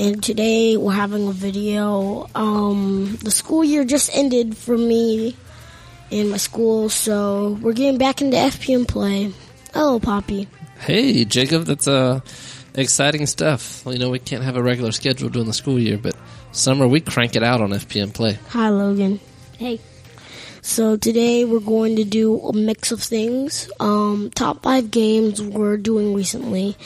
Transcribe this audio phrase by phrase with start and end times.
[0.00, 2.26] and today we're having a video.
[2.34, 5.36] Um, the school year just ended for me
[6.10, 9.30] in my school, so we're getting back into FPM Play.
[9.74, 10.48] Hello, Poppy.
[10.78, 12.20] Hey, Jacob, that's uh,
[12.74, 13.84] exciting stuff.
[13.84, 16.16] Well, you know, we can't have a regular schedule during the school year, but
[16.50, 18.38] summer we crank it out on FPM Play.
[18.48, 19.20] Hi, Logan.
[19.58, 19.80] Hey,
[20.62, 23.70] So today we're going to do a mix of things.
[23.78, 26.76] Um, top five games we're doing recently.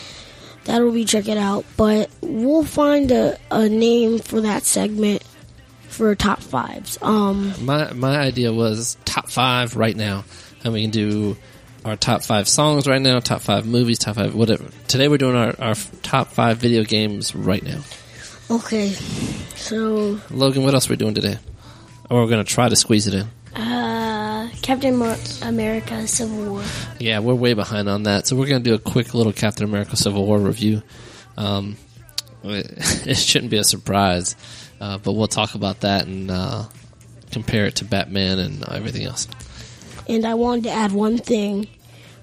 [0.64, 1.64] That'll be check it out.
[1.76, 5.22] But we'll find a, a name for that segment
[5.88, 6.98] for top fives.
[7.02, 10.24] Um, My my idea was top five right now,
[10.64, 11.36] and we can do
[11.84, 14.64] our top five songs right now, top five movies, top five whatever.
[14.88, 17.80] Today we're doing our, our top five video games right now.
[18.50, 18.88] okay.
[19.54, 21.38] So Logan, what else are we doing today?
[22.10, 23.26] Or we're going to try to squeeze it in.
[23.54, 24.03] uh,
[24.62, 25.00] Captain
[25.42, 26.64] America Civil War.
[26.98, 29.64] Yeah, we're way behind on that, so we're going to do a quick little Captain
[29.64, 30.82] America Civil War review.
[31.36, 31.76] Um,
[32.44, 34.36] it shouldn't be a surprise,
[34.80, 36.64] uh, but we'll talk about that and uh,
[37.32, 39.26] compare it to Batman and everything else.
[40.08, 41.66] and I wanted to add one thing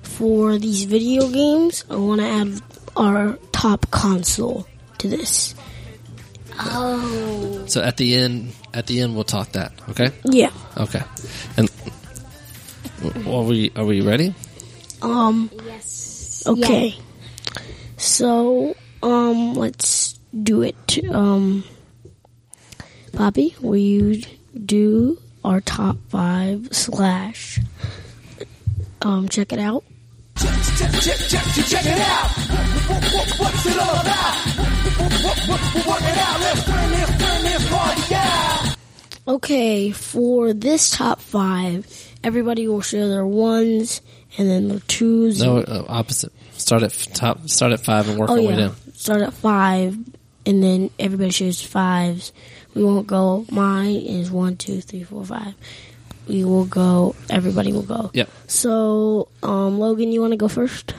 [0.03, 1.83] for these video games.
[1.89, 2.61] I want to add
[2.95, 4.67] our top console
[5.00, 5.56] to this.
[6.59, 9.72] Oh, So at the end, at the end, we'll talk that.
[9.89, 10.11] Okay.
[10.23, 10.52] Yeah.
[10.78, 11.02] Okay.
[11.58, 11.69] And
[13.03, 14.33] are we are we ready?
[15.02, 15.49] Um.
[15.66, 16.44] yes.
[16.47, 16.95] Okay.
[17.97, 20.99] So, um, let's do it.
[21.11, 21.63] Um,
[23.13, 24.23] Poppy, will you
[24.66, 27.59] do our top five slash?
[29.01, 29.84] Um, check it out.
[39.28, 41.85] Okay, for this top five,
[42.24, 44.02] everybody will share their ones
[44.38, 45.42] and then their twos.
[45.42, 46.32] No, uh, opposite.
[46.54, 47.50] Start at f- top.
[47.50, 48.76] Start at five and work Oh our way down.
[48.94, 49.98] start at five,
[50.46, 52.32] and then everybody shares fives.
[52.76, 53.46] We won't go.
[53.52, 55.54] Mine is one, two, three, four, five.
[56.28, 57.16] We will go.
[57.30, 58.12] Everybody will go.
[58.14, 58.30] Yep.
[58.48, 60.94] So, um, Logan, you want to go first?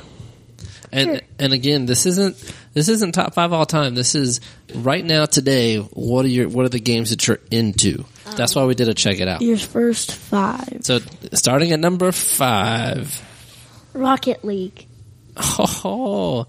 [0.94, 2.36] And and again, this isn't
[2.74, 3.94] this isn't top five all time.
[3.94, 4.40] This is
[4.74, 5.78] right now today.
[5.78, 8.04] What are your what are the games that you're into?
[8.34, 9.42] That's why we did a check it out.
[9.42, 10.78] Your first five.
[10.82, 11.00] So
[11.32, 13.20] starting at number five.
[13.94, 14.86] Rocket League.
[15.36, 16.46] Oh,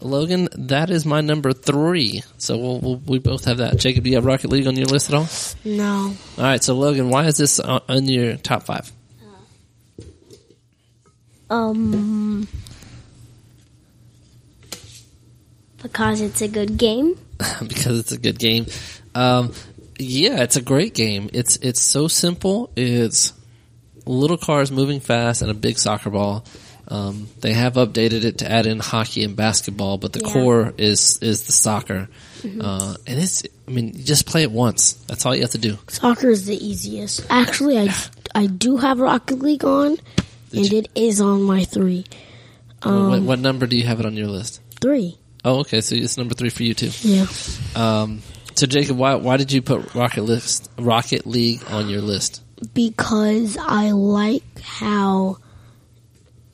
[0.00, 2.22] Logan, that is my number three.
[2.38, 3.78] So we'll, we'll, we both have that.
[3.78, 5.28] Jacob, do you have Rocket League on your list at all?
[5.64, 6.14] No.
[6.38, 6.62] All right.
[6.62, 8.90] So Logan, why is this on, on your top five?
[11.48, 12.48] Um,
[15.82, 17.16] because it's a good game.
[17.66, 18.66] because it's a good game.
[19.14, 19.52] Um,
[19.98, 21.30] yeah, it's a great game.
[21.32, 22.70] It's it's so simple.
[22.76, 23.32] It's
[24.04, 26.44] little cars moving fast and a big soccer ball.
[26.88, 30.32] Um, they have updated it to add in hockey and basketball, but the Yeah.
[30.32, 32.08] core is is the soccer.
[32.60, 34.92] Uh, and it's I mean, you just play it once.
[35.08, 35.78] That's all you have to do.
[35.88, 37.26] Soccer is the easiest.
[37.28, 37.92] Actually, I
[38.34, 39.96] I do have Rocket League on,
[40.52, 40.78] and you?
[40.78, 42.04] it is on my three.
[42.82, 44.60] what, what number do you have it on your list?
[44.80, 45.18] Three.
[45.44, 45.80] Oh, okay.
[45.80, 46.90] So it's number three for you too.
[47.02, 47.26] Yeah.
[47.74, 48.22] Um,
[48.56, 52.42] so Jacob, why why did you put Rocket List Rocket League on your list?
[52.74, 55.38] because I like how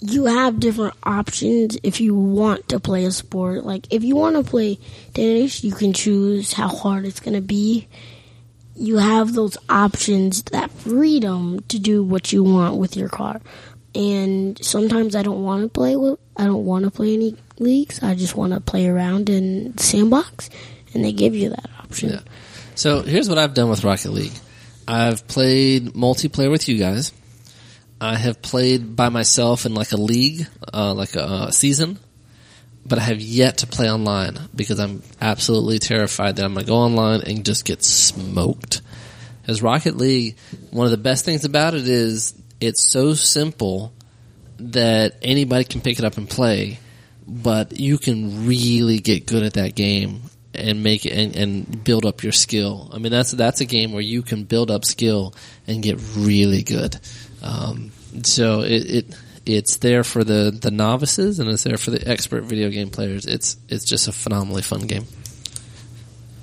[0.01, 3.65] you have different options if you want to play a sport.
[3.65, 4.79] Like if you want to play
[5.15, 7.87] tennis, you can choose how hard it's going to be.
[8.75, 13.41] You have those options, that freedom to do what you want with your car.
[13.95, 15.95] And sometimes I don't want to play
[16.37, 18.03] I don't want to play any leagues.
[18.03, 20.49] I just want to play around in sandbox,
[20.95, 22.11] and they give you that option.
[22.11, 22.21] Yeah.
[22.75, 24.33] So here's what I've done with Rocket League.
[24.89, 27.13] I've played multiplayer with you guys.
[28.01, 31.99] I have played by myself in like a league, uh, like a, season,
[32.85, 36.69] but I have yet to play online because I'm absolutely terrified that I'm going to
[36.69, 38.83] go online and just get smoked.
[39.47, 40.37] As Rocket League,
[40.71, 43.93] one of the best things about it is it's so simple
[44.59, 46.81] that anybody can pick it up and play,
[47.27, 50.23] but you can really get good at that game
[50.55, 52.91] and make it and, and build up your skill.
[52.93, 55.35] I mean, that's that's a game where you can build up skill
[55.67, 56.99] and get really good.
[57.43, 62.09] Um, so it, it it's there for the, the novices and it's there for the
[62.09, 63.27] expert video game players.
[63.27, 65.07] It's it's just a phenomenally fun game.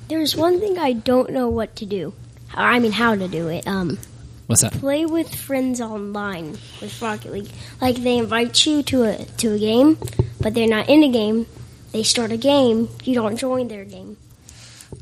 [0.07, 2.13] There's one thing I don't know what to do.
[2.53, 3.67] I mean, how to do it.
[3.67, 3.99] Um,
[4.47, 4.73] What's that?
[4.73, 7.51] play with friends online with Rocket League.
[7.79, 9.97] Like they invite you to a to a game,
[10.41, 11.45] but they're not in a game.
[11.91, 12.89] They start a game.
[13.03, 14.17] You don't join their game.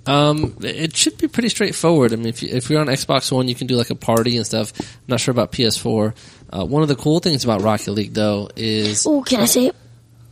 [0.05, 2.13] Um, it should be pretty straightforward.
[2.13, 4.37] I mean, if, you, if you're on Xbox One, you can do like a party
[4.37, 4.73] and stuff.
[4.79, 6.15] I'm not sure about PS4.
[6.49, 9.67] Uh, one of the cool things about Rocket League, though, is Oh, can I say
[9.67, 9.75] it?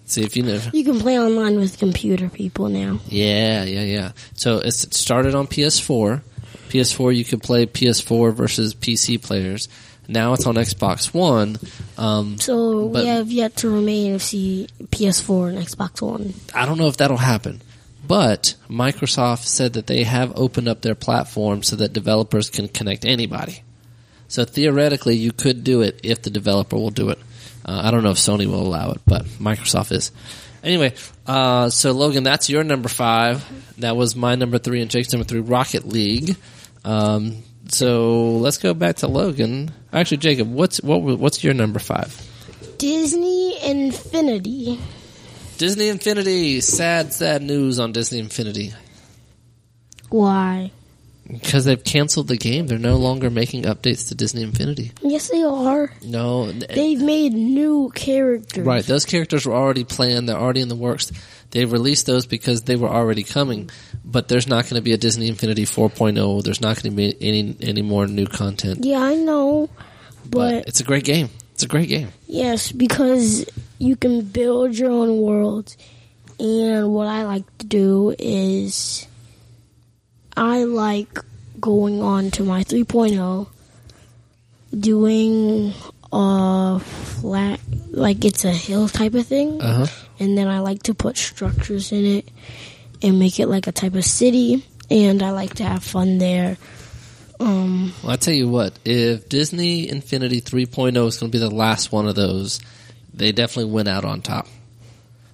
[0.05, 0.61] see if you know.
[0.71, 2.99] You can play online with computer people now.
[3.07, 4.11] Yeah, yeah, yeah.
[4.35, 6.21] So it started on PS4.
[6.69, 9.67] PS4, you could play PS4 versus PC players.
[10.07, 11.57] Now it's on Xbox One.
[11.97, 16.33] Um, So we have yet to remain see PS4 and Xbox One.
[16.53, 17.61] I don't know if that'll happen.
[18.07, 23.03] But Microsoft said that they have opened up their platform so that developers can connect
[23.03, 23.63] anybody.
[24.27, 27.19] So theoretically, you could do it if the developer will do it.
[27.65, 30.11] Uh, I don't know if Sony will allow it, but Microsoft is.
[30.63, 30.93] Anyway,
[31.25, 33.43] uh, so Logan, that's your number five.
[33.79, 36.35] That was my number three and Jake's number three, Rocket League.
[36.83, 39.71] Um, so let's go back to Logan.
[39.91, 42.15] Actually, Jacob, what's what, what's your number five?
[42.77, 44.79] Disney Infinity.
[45.57, 46.61] Disney Infinity.
[46.61, 48.73] Sad, sad news on Disney Infinity.
[50.09, 50.71] Why?
[51.27, 52.67] Because they've canceled the game.
[52.67, 54.91] They're no longer making updates to Disney Infinity.
[55.01, 55.91] Yes, they are.
[56.03, 56.51] No.
[56.51, 58.65] They've made new characters.
[58.65, 58.85] Right.
[58.85, 60.29] Those characters were already planned.
[60.29, 61.11] They're already in the works.
[61.55, 63.69] They released those because they were already coming.
[64.03, 66.43] But there's not going to be a Disney Infinity 4.0.
[66.43, 68.83] There's not going to be any any more new content.
[68.83, 69.69] Yeah, I know.
[70.25, 71.29] But But it's a great game.
[71.53, 72.09] It's a great game.
[72.27, 73.45] yes, because
[73.79, 75.73] you can build your own world.
[76.37, 79.07] And what I like to do is
[80.35, 81.17] I like
[81.61, 83.47] going on to my 3.0
[84.77, 85.73] doing
[86.11, 87.61] a flat
[87.91, 89.61] like it's a hill type of thing.
[89.61, 90.04] Uh huh.
[90.19, 92.29] And then I like to put structures in it
[93.01, 96.57] and make it like a type of city, and I like to have fun there.
[97.39, 98.77] Um, Well, I tell you what.
[98.85, 102.61] If Disney Infinity 3.0 is going to be the last one of those,
[103.13, 104.47] they definitely went out on top.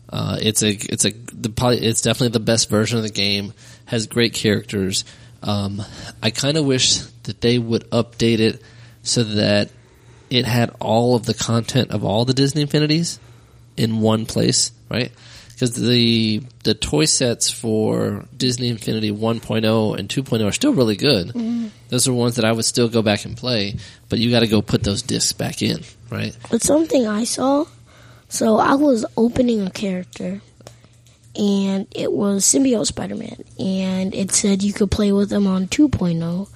[0.09, 3.53] Uh, it's a it's a the probably it's definitely the best version of the game.
[3.85, 5.05] Has great characters.
[5.41, 5.81] Um,
[6.21, 8.61] I kind of wish that they would update it
[9.03, 9.71] so that
[10.29, 13.19] it had all of the content of all the Disney Infinities
[13.81, 15.11] in one place, right?
[15.53, 21.27] Because the the toy sets for Disney Infinity 1.0 and 2.0 are still really good.
[21.27, 21.67] Mm-hmm.
[21.89, 23.75] Those are ones that I would still go back and play,
[24.09, 26.35] but you got to go put those discs back in, right?
[26.49, 27.65] but something I saw,
[28.29, 30.41] so I was opening a character,
[31.35, 36.49] and it was Symbiote Spider-Man, and it said you could play with them on 2.0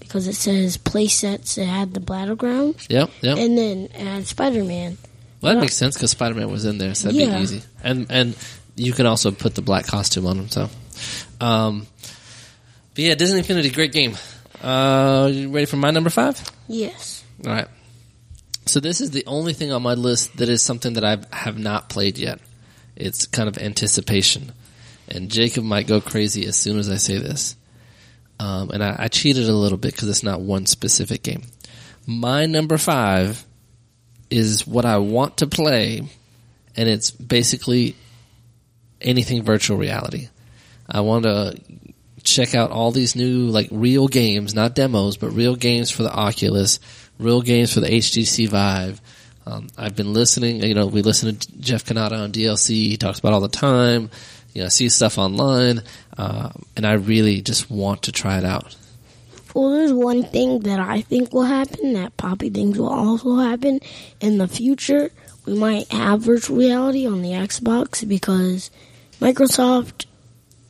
[0.00, 1.56] because it says play sets.
[1.56, 3.38] It had the battleground, Yep, yep.
[3.38, 4.98] and then it had Spider-Man.
[5.40, 5.60] Well, that Yeah.
[5.62, 7.36] makes sense because Spider Man was in there, so that'd Yeah.
[7.36, 7.62] be easy.
[7.82, 8.36] And and
[8.76, 10.48] you can also put the black costume on him.
[10.50, 10.68] So,
[11.40, 11.86] um,
[12.94, 14.16] but yeah, Disney Infinity, great game.
[14.62, 16.40] Uh, you ready for my number five?
[16.68, 17.22] Yes.
[17.46, 17.68] All right.
[18.66, 21.58] So this is the only thing on my list that is something that I have
[21.58, 22.38] not played yet.
[22.94, 24.52] It's kind of anticipation,
[25.08, 27.56] and Jacob might go crazy as soon as I say this.
[28.38, 31.42] Um, and I, I cheated a little bit because it's not one specific game.
[32.06, 33.44] My number five
[34.30, 36.02] is what I want to play,
[36.76, 37.96] and it's basically
[39.00, 40.28] anything virtual reality.
[40.88, 41.60] I want to
[42.22, 46.12] check out all these new like real games, not demos, but real games for the
[46.12, 46.80] Oculus,
[47.18, 49.00] real games for the HTC Vive.
[49.46, 50.62] Um, I've been listening.
[50.62, 52.68] You know, we listen to Jeff Cannata on DLC.
[52.68, 54.10] He talks about all the time.
[54.52, 55.82] You know, I see stuff online,
[56.16, 58.76] uh, and I really just want to try it out.
[59.54, 63.80] Well, there's one thing that I think will happen that Poppy thinks will also happen
[64.20, 65.10] in the future.
[65.46, 68.70] We might have virtual reality on the Xbox because
[69.20, 70.06] Microsoft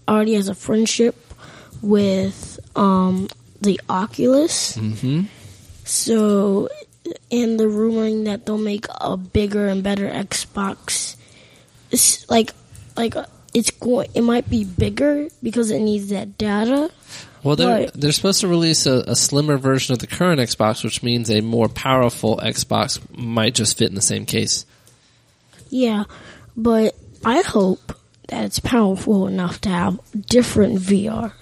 [0.09, 1.17] already has a friendship
[1.83, 3.29] with um,
[3.61, 4.77] the Oculus.
[4.77, 5.23] Mm-hmm.
[5.85, 6.69] So,
[7.31, 11.17] and the rumoring that they'll make a bigger and better Xbox.
[12.29, 12.53] Like,
[12.97, 13.15] like
[13.55, 14.09] it's going.
[14.15, 16.91] It might be bigger because it needs that data.
[17.43, 17.91] Well, they're Right.
[17.95, 21.41] they're supposed to release a, a slimmer version of the current Xbox, which means a
[21.41, 24.67] more powerful Xbox might just fit in the same case.
[25.71, 26.05] Yeah,
[26.57, 27.95] but I hope
[28.29, 31.33] that it's powerful enough to have different VR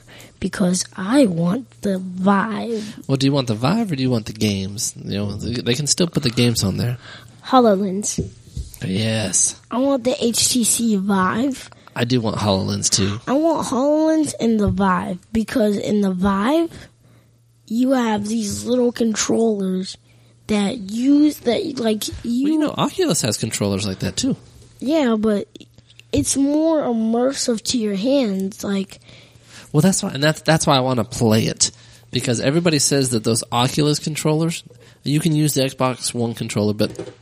[0.41, 3.07] because I want the vibe.
[3.09, 4.95] Well, do you want the Vive or do you want the games?
[4.97, 6.99] You know, they can still put the games on there.
[7.45, 8.21] HoloLens.
[8.87, 11.69] Yes, I want the HTC Vive.
[11.99, 13.19] I do want Hololens too.
[13.27, 16.89] I want HoloLens and the Vive because in the Vive,
[17.67, 19.99] you have these little controllers
[20.47, 22.45] that use that like you.
[22.45, 24.37] Well, you know, Oculus has controllers like that too.
[24.79, 25.49] yeah, but
[26.13, 28.63] it's more immersive to your hands.
[28.63, 29.01] Like
[29.73, 31.73] Well, that's why, and that's that's why I want to play it
[32.13, 34.63] because everybody says that those Oculus controllers,
[35.03, 37.13] you can use the Xbox One controller, but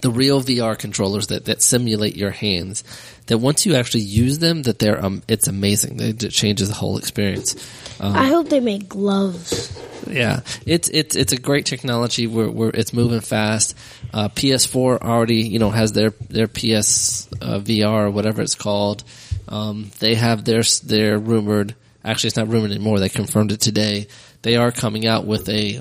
[0.00, 2.84] the real VR controllers that, that simulate your hands,
[3.26, 6.00] that once you actually use them, that they're um, it's amazing.
[6.00, 7.54] It changes the whole experience.
[8.00, 9.78] Um, I hope they make gloves.
[10.08, 12.26] Yeah, it's it's it's a great technology.
[12.26, 13.76] Where where it's moving fast.
[14.12, 19.04] Uh, PS4 already you know has their their PS uh, VR or whatever it's called.
[19.48, 21.74] Um, they have their their rumored.
[22.04, 22.98] Actually, it's not rumored anymore.
[22.98, 24.06] They confirmed it today.
[24.42, 25.80] They are coming out with a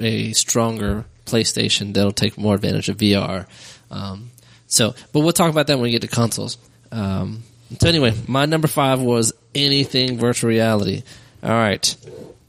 [0.00, 3.46] a stronger PlayStation that'll take more advantage of VR.
[3.90, 4.30] Um,
[4.66, 6.58] so, but we'll talk about that when we get to consoles.
[6.90, 7.42] Um,
[7.78, 11.02] so anyway, my number five was anything virtual reality.
[11.42, 11.96] All right,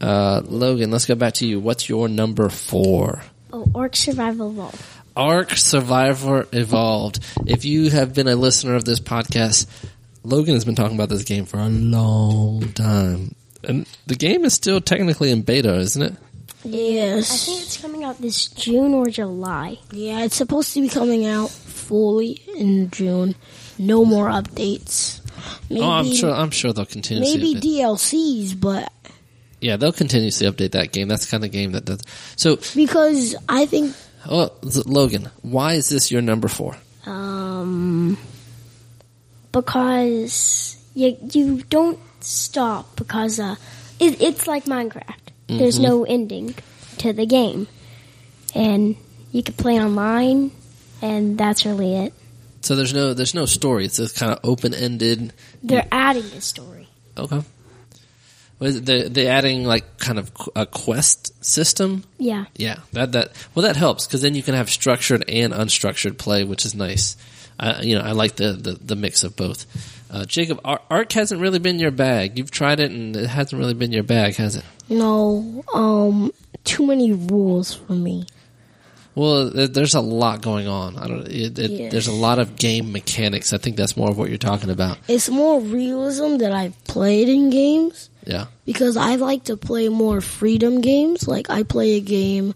[0.02, 1.60] uh, Logan, let's go back to you.
[1.60, 3.24] What's your number four?
[3.52, 4.82] Oh, Ark Survival Evolved.
[5.16, 7.20] Ark Survivor Evolved.
[7.46, 9.68] If you have been a listener of this podcast,
[10.24, 13.36] Logan has been talking about this game for a long time.
[13.64, 16.16] And the game is still technically in beta, isn't it?
[16.66, 17.32] Yes.
[17.32, 19.80] I think it's coming out this June or July.
[19.92, 23.36] Yeah, it's supposed to be coming out fully in June.
[23.78, 25.20] No more updates.
[25.70, 26.32] Maybe, oh, I'm sure.
[26.32, 27.24] I'm sure they'll continue.
[27.24, 28.92] Maybe DLCs, but
[29.60, 31.08] yeah, they'll continuously update that game.
[31.08, 32.02] That's the kind of game that does.
[32.36, 33.96] So because I think.
[34.30, 34.52] Oh,
[34.86, 36.78] Logan, why is this your number four?
[37.06, 38.18] Um,
[39.52, 43.56] because you you don't stop because uh,
[44.00, 45.23] it, it's like Minecraft.
[45.48, 45.58] Mm-hmm.
[45.58, 46.56] There's no ending
[47.00, 47.68] to the game,
[48.56, 48.96] and
[49.32, 50.52] you can play online,
[51.02, 52.14] and that's really it.
[52.62, 53.86] So there's no there's no story.
[53.86, 55.34] It's just kind of open ended.
[55.62, 56.88] They're adding a story.
[57.18, 57.42] Okay.
[58.60, 62.06] They they adding like kind of a quest system.
[62.18, 62.46] Yeah.
[62.56, 62.78] Yeah.
[62.94, 66.66] That that well that helps because then you can have structured and unstructured play, which
[66.66, 67.18] is nice.
[67.60, 69.66] I, you know I like the, the, the mix of both.
[70.10, 72.38] Uh, Jacob, Ark hasn't really been your bag.
[72.38, 74.64] You've tried it and it hasn't really been your bag, has it?
[74.94, 75.64] No.
[75.74, 76.32] Um,
[76.64, 78.26] too many rules for me.
[79.16, 80.98] Well, there's a lot going on.
[80.98, 81.28] I don't.
[81.28, 81.92] It, it.
[81.92, 83.54] There's a lot of game mechanics.
[83.54, 84.98] I think that's more of what you're talking about.
[85.08, 88.10] It's more realism that I've played in games.
[88.26, 88.48] Yeah.
[88.66, 91.28] Because I like to play more freedom games.
[91.28, 92.56] Like I play a game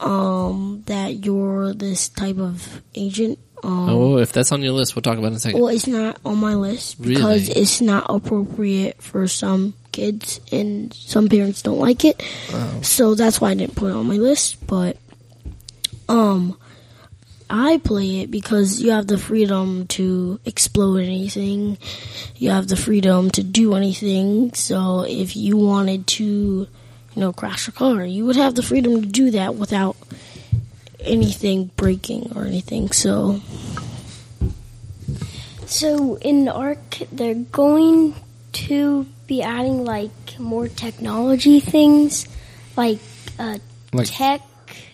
[0.00, 3.38] um, that you're this type of agent.
[3.64, 5.60] Um, oh, if that's on your list, we'll talk about it in a second.
[5.60, 7.60] Well, it's not on my list because really?
[7.60, 12.22] it's not appropriate for some kids, and some parents don't like it.
[12.52, 12.80] Oh.
[12.82, 14.64] So that's why I didn't put it on my list.
[14.66, 14.96] But
[16.08, 16.56] um,
[17.50, 21.78] I play it because you have the freedom to explode anything.
[22.36, 24.54] You have the freedom to do anything.
[24.54, 26.68] So if you wanted to, you
[27.16, 29.96] know, crash a car, you would have the freedom to do that without
[31.00, 32.90] anything breaking or anything.
[32.92, 33.40] So
[35.66, 38.14] So in Ark they're going
[38.52, 42.26] to be adding like more technology things
[42.76, 42.98] like
[43.38, 43.58] uh,
[43.92, 44.40] like tech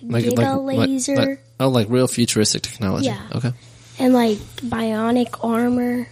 [0.02, 1.16] like, Giga like, laser.
[1.16, 3.06] Like, oh, like real futuristic technology.
[3.06, 3.26] Yeah.
[3.34, 3.52] Okay.
[3.98, 6.08] And like bionic armor,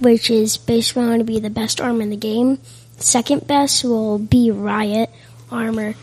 [0.00, 2.58] which is basically going to be the best armor in the game.
[2.96, 5.10] Second best will be Riot
[5.50, 5.94] armor.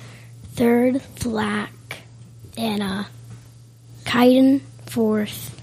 [0.54, 1.72] Third, Flak.
[2.58, 3.04] And uh,
[4.06, 4.62] Chitin.
[4.88, 5.62] Fourth.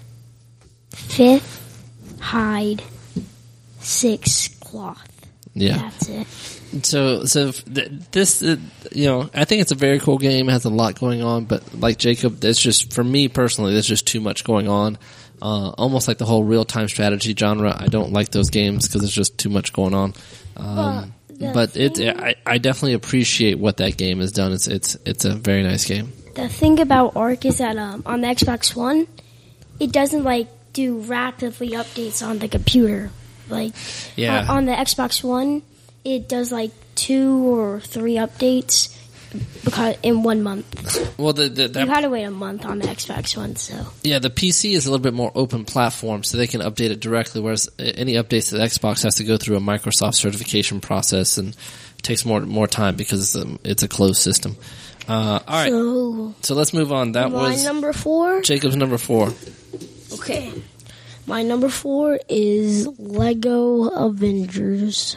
[0.91, 2.83] Fifth, Hide.
[3.81, 5.16] Sixth, Cloth.
[5.57, 5.79] Yeah.
[5.79, 6.27] That's it.
[6.85, 8.57] So, so this, uh,
[8.93, 10.49] you know, I think it's a very cool game.
[10.49, 13.87] It has a lot going on, but like Jacob, it's just for me personally, there's
[13.87, 14.99] just too much going on.
[15.41, 17.75] Uh, almost like the whole real time strategy genre.
[17.79, 20.15] I don't like those games because there's just too much going on.
[20.57, 24.53] Um, but it, I, I definitely appreciate what that game has done.
[24.53, 26.13] It's it's it's a very nice game.
[26.35, 29.07] The thing about Ark is that um, on the Xbox One,
[29.79, 33.11] it doesn't like do rapidly updates on the computer.
[33.49, 33.73] Like
[34.17, 34.47] yeah.
[34.49, 35.63] Uh, on the Xbox One,
[36.05, 38.93] it does like two or three updates
[39.65, 41.19] because in one month.
[41.19, 44.19] Well, the, the, you had to wait a month on the Xbox One, so yeah,
[44.19, 47.41] the PC is a little bit more open platform, so they can update it directly.
[47.41, 51.57] Whereas any updates to the Xbox has to go through a Microsoft certification process and
[52.03, 54.57] takes more more time because it's a, it's a closed system.
[55.09, 57.13] Uh, all right, so, so, let's move on.
[57.13, 58.43] That was number four.
[58.43, 59.33] Jacob's number four.
[60.13, 60.53] Okay,
[61.27, 65.17] my number four is Lego Avengers.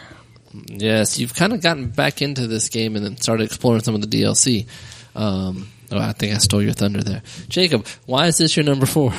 [0.66, 4.02] Yes, you've kind of gotten back into this game and then started exploring some of
[4.02, 4.68] the DLC.
[5.16, 7.86] Um, oh, I think I stole your thunder there, Jacob.
[8.06, 9.14] Why is this your number four?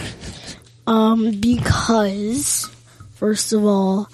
[0.86, 2.68] Um, because
[3.14, 4.08] first of all,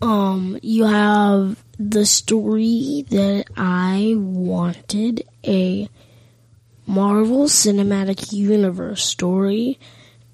[0.00, 5.88] um, you have the story that I wanted a
[6.86, 9.78] Marvel Cinematic Universe story.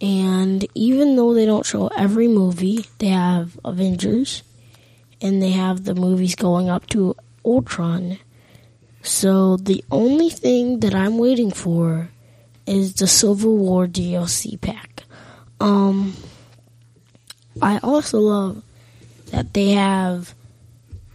[0.00, 4.42] And even though they don't show every movie, they have Avengers,
[5.20, 8.18] and they have the movies going up to Ultron.
[9.02, 12.10] So the only thing that I'm waiting for
[12.66, 15.04] is the Civil War DLC pack.
[15.60, 16.14] Um,
[17.60, 18.62] I also love
[19.30, 20.34] that they have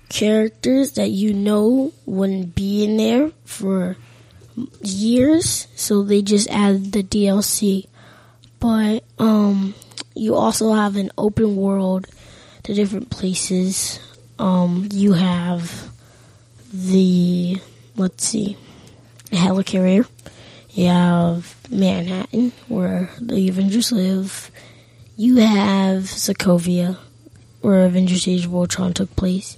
[0.10, 3.98] characters that you know wouldn't be in there for
[4.82, 7.88] years, so they just added the DLC.
[8.60, 9.74] But um,
[10.16, 12.08] you also have an open world
[12.64, 14.00] to different places.
[14.38, 15.90] Um, you have
[16.74, 17.58] the
[17.96, 18.58] let's see,
[19.32, 20.08] helicarrier.
[20.72, 24.52] You have Manhattan, where the Avengers live.
[25.18, 26.98] You have Sokovia,
[27.62, 29.58] where Avengers Age of Ultron took place.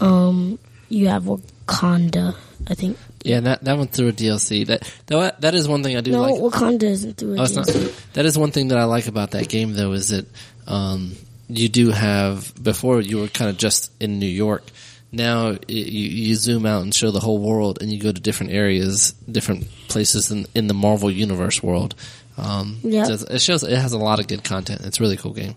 [0.00, 0.58] Um,
[0.88, 1.28] you have
[1.68, 2.34] Wakanda,
[2.66, 2.96] I think.
[3.24, 4.66] Yeah, that that went through a DLC.
[4.66, 6.34] That that that is one thing I do like.
[6.34, 6.52] No, like.
[6.54, 7.44] Wakanda isn't through a Oh.
[7.44, 8.12] DLC.
[8.14, 10.26] That is one thing that I like about that game, though, is that
[10.66, 11.14] um,
[11.48, 12.52] you do have.
[12.62, 14.64] Before you were kind of just in New York.
[15.10, 18.52] Now you, you zoom out and show the whole world, and you go to different
[18.52, 21.94] areas, different places in, in the Marvel Universe world.
[22.36, 23.06] Um, Yep.
[23.06, 24.82] so it shows it has a lot of good content.
[24.84, 25.56] It's a really cool game.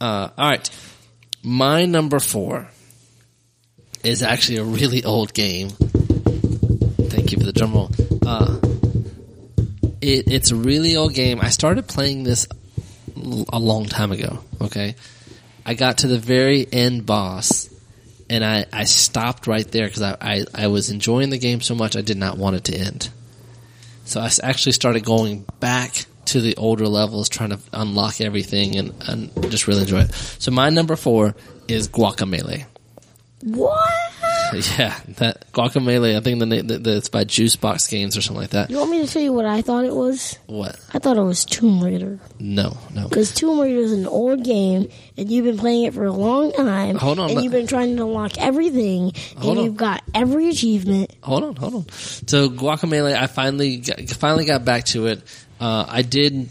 [0.00, 0.70] Uh, all right,
[1.42, 2.70] my number four
[4.04, 5.70] is actually a really old game.
[5.70, 7.90] Thank you for the drum roll.
[8.26, 8.58] Uh,
[10.00, 11.40] it, it's a really old game.
[11.40, 12.46] I started playing this
[13.16, 14.38] a long time ago.
[14.60, 14.94] Okay,
[15.66, 17.68] I got to the very end boss,
[18.30, 21.74] and I, I stopped right there because I, I I was enjoying the game so
[21.74, 23.10] much I did not want it to end.
[24.04, 28.94] So I actually started going back to the older levels, trying to unlock everything, and,
[29.06, 30.14] and just really enjoy it.
[30.14, 31.34] So my number four
[31.68, 32.64] is Guacamelee.
[33.42, 33.80] What?
[34.78, 36.16] Yeah, that Guacamelee.
[36.16, 38.70] I think the name that that's by Juicebox Games or something like that.
[38.70, 40.38] You want me to tell you what I thought it was?
[40.46, 40.74] What?
[40.94, 42.18] I thought it was Tomb Raider.
[42.40, 43.06] No, no.
[43.08, 46.52] Because Tomb Raider is an old game, and you've been playing it for a long
[46.52, 46.96] time.
[46.96, 49.64] Hold on, And let- you've been trying to unlock everything, Hold and on.
[49.66, 51.12] you've got every achievement.
[51.20, 51.88] hold on, hold on.
[51.90, 55.20] So Guacamelee, I finally got, finally got back to it.
[55.60, 56.48] Uh, I did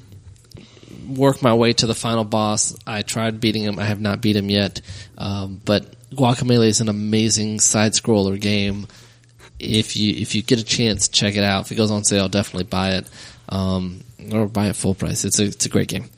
[1.10, 2.76] work my way to the final boss.
[2.86, 3.80] I tried beating him.
[3.80, 4.82] I have not beat him yet.
[5.18, 8.88] Um, but Guacamelee is an amazing side scroller game.
[9.60, 11.66] If you if you get a chance, check it out.
[11.66, 13.10] If it goes on sale, definitely buy it
[13.50, 15.26] um, or buy it full price.
[15.26, 16.10] It's a it's a great game.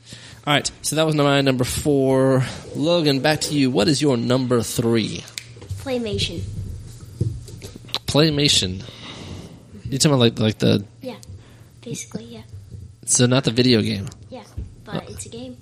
[0.46, 2.44] All right, so that was my number four.
[2.74, 3.70] Logan, back to you.
[3.70, 5.24] What is your number three?
[5.78, 6.42] Playmation.
[8.06, 8.82] Playmation.
[9.84, 11.16] You talking about like like the Yeah.
[11.82, 12.42] Basically, yeah.
[13.06, 14.08] so not the video game.
[14.28, 14.44] Yeah.
[14.84, 15.56] But it's a game.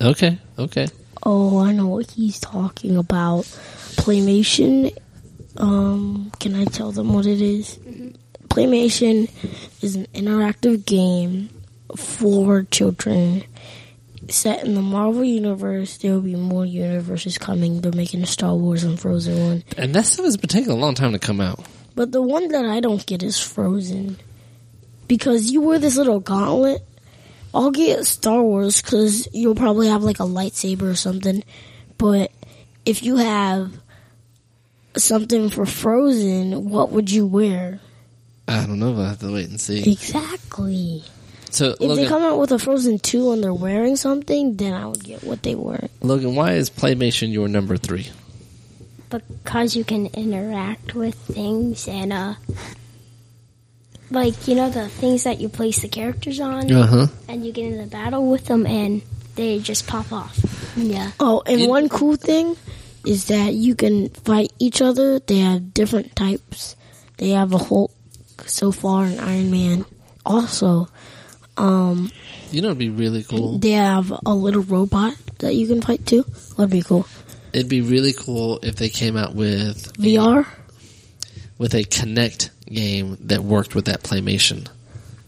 [0.00, 0.88] Okay, okay.
[1.24, 3.44] Oh, I know what he's talking about.
[3.96, 4.90] Playmation.
[5.56, 7.78] Um, can I tell them what it is?
[8.50, 9.28] Playmation
[9.80, 11.48] is an interactive game
[11.96, 13.44] for children
[14.28, 15.98] set in the Marvel universe.
[15.98, 17.80] There will be more universes coming.
[17.80, 19.64] They're making a Star Wars and Frozen one.
[19.76, 21.64] And that stuff has been taking a long time to come out.
[21.94, 24.18] But the one that I don't get is Frozen.
[25.06, 26.82] Because you wear this little gauntlet.
[27.54, 31.44] I'll get Star Wars because you'll probably have like a lightsaber or something.
[31.98, 32.32] But
[32.84, 33.72] if you have
[34.96, 37.80] something for Frozen, what would you wear?
[38.48, 38.92] I don't know.
[38.92, 39.90] But I have to wait and see.
[39.90, 41.04] Exactly.
[41.50, 44.86] So If they come out with a Frozen 2 and they're wearing something, then I
[44.86, 45.88] would get what they were.
[46.00, 48.08] Logan, why is Playmation your number three?
[49.08, 52.34] Because you can interact with things and, uh,
[54.14, 57.06] like, you know, the things that you place the characters on, Uh huh.
[57.28, 59.02] and you get into battle with them, and
[59.34, 60.38] they just pop off.
[60.76, 61.10] Yeah.
[61.20, 62.56] Oh, and You- one cool thing
[63.04, 65.18] is that you can fight each other.
[65.18, 66.76] They have different types.
[67.18, 67.92] They have a Hulk
[68.46, 69.84] so far and Iron Man.
[70.24, 70.88] Also,
[71.56, 72.10] um,
[72.50, 73.58] You know, it'd be really cool.
[73.58, 76.24] they have a little robot that you can fight too.
[76.56, 77.06] That'd be cool.
[77.52, 80.46] It'd be really cool if they came out with VR.
[81.56, 84.66] with a Kinect game that worked with that Playmation.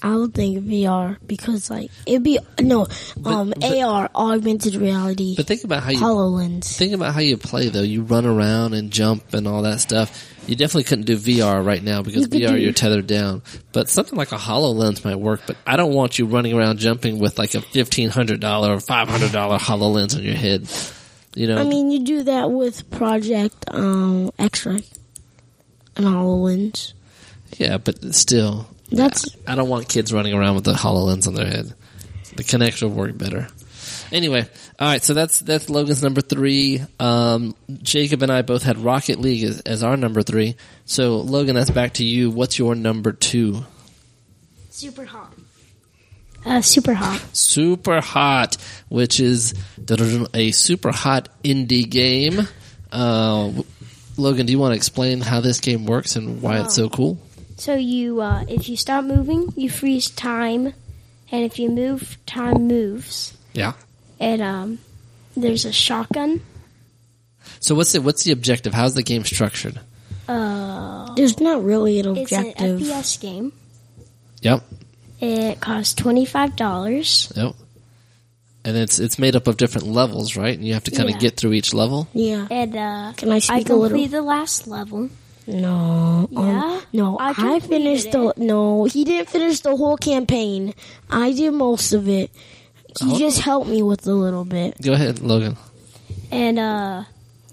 [0.03, 2.87] I would think VR because like it'd be no
[3.25, 6.77] um but- AR augmented reality But think about how you Hololens.
[6.77, 7.81] think about how you play though.
[7.83, 10.33] You run around and jump and all that stuff.
[10.47, 13.43] You definitely couldn't do VR right now because You VR do- you're tethered down.
[13.73, 15.41] But something like a Hololens might work.
[15.47, 18.81] But I don't want you running around jumping with like a fifteen hundred dollar or
[18.81, 20.69] five hundred dollar Hololens on your head.
[21.35, 24.85] You know, I mean, you do that with Project um X-Ray
[25.97, 26.93] and Hololens.
[27.59, 31.47] Yeah, but still, That's I don't want kids running around with the Hololens on their
[31.47, 31.75] head.
[32.37, 33.49] The Kinect will work better.
[34.13, 34.47] Anyway,
[34.79, 35.03] all right.
[35.03, 36.81] So that's that's Logan's number three.
[37.01, 40.57] Um, Jacob and I both had Rocket League as, as our number three.
[40.85, 42.31] So Logan, that's back to you.
[42.31, 43.65] What's your number two?
[44.71, 45.33] Super hot.
[46.45, 47.21] Uh, super hot.
[47.33, 48.57] Super Hot,
[48.89, 49.55] which is
[50.33, 52.47] a super hot indie game.
[52.93, 53.51] Uh,
[54.17, 57.19] Logan, do you want to explain how this game works and why it's so cool?
[57.57, 60.75] So you, uh, if you stop moving, you freeze time,
[61.33, 63.37] and if you move, time moves.
[63.55, 63.73] Yeah.
[64.21, 64.79] And um,
[65.37, 66.43] there's a shotgun.
[67.61, 68.75] So what's the what's the objective?
[68.75, 69.81] How's the game structured?
[70.29, 72.47] Uh, There's not really an objective.
[72.53, 72.89] it's an objective.
[72.89, 73.53] FPS game.
[74.43, 74.63] Yep.
[75.21, 77.33] It costs twenty five dollars.
[77.37, 77.55] Yep.
[78.65, 80.57] And it's it's made up of different levels, right?
[80.59, 81.21] And you have to kind of Yeah.
[81.21, 82.09] get through each level.
[82.13, 82.49] Yeah.
[82.51, 83.89] And uh, Can I I speak a little?
[83.89, 85.09] completed the last level.
[85.47, 86.29] No.
[86.35, 86.81] um, Yeah?
[86.93, 88.29] no, I I, finished the.
[88.29, 88.39] it.
[88.39, 90.75] No, he didn't finish the whole campaign.
[91.11, 92.31] I did most of it.
[93.01, 93.19] He Oh.
[93.19, 94.81] just helped me with a little bit.
[94.83, 95.57] Go ahead, Logan.
[96.33, 97.05] And uh,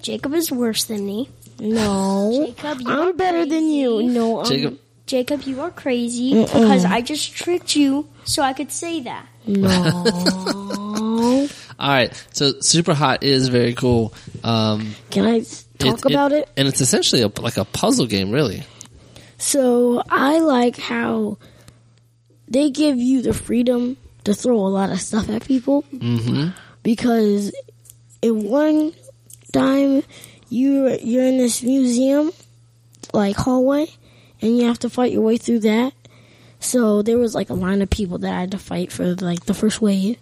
[0.02, 1.30] Jacob is worse than me.
[1.60, 2.46] No.
[2.48, 4.02] Jacob, you I'm better than you.
[4.04, 8.72] No, I'm, Jacob, Jacob, you are crazy because I just tricked you so I could
[8.72, 9.28] say that.
[9.48, 9.70] No.
[11.80, 12.28] all right.
[12.34, 14.14] So Super Hot is very cool.
[14.44, 16.50] Um, Can I s- talk about it?
[16.58, 18.64] And it's essentially a, like a puzzle game, really.
[19.38, 21.38] So I like how
[22.48, 26.50] they give you the freedom to throw a lot of stuff at people Mm-hmm.
[26.82, 27.54] because
[28.22, 28.94] in one
[29.52, 30.04] time
[30.50, 32.32] you you're in this museum
[33.14, 33.88] like hallway
[34.42, 35.94] and you have to fight your way through that.
[36.64, 39.46] So there was like a line of people that I had to fight for like
[39.46, 40.18] the first wave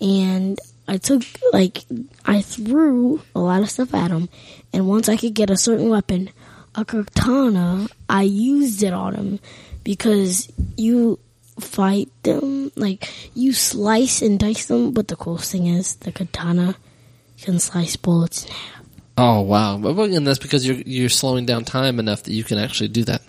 [0.00, 1.84] and I took like
[2.24, 4.28] I threw a lot of stuff at them
[4.72, 6.30] and once I could get a certain weapon,
[6.74, 9.40] a katana, I used it on him
[9.84, 11.18] because you
[11.60, 16.74] fight them like you slice and dice them but the coolest thing is the katana
[17.42, 18.82] can slice bullets in half.
[19.18, 19.76] Oh wow!
[19.76, 23.04] Well, and that's because you're you're slowing down time enough that you can actually do
[23.04, 23.20] that.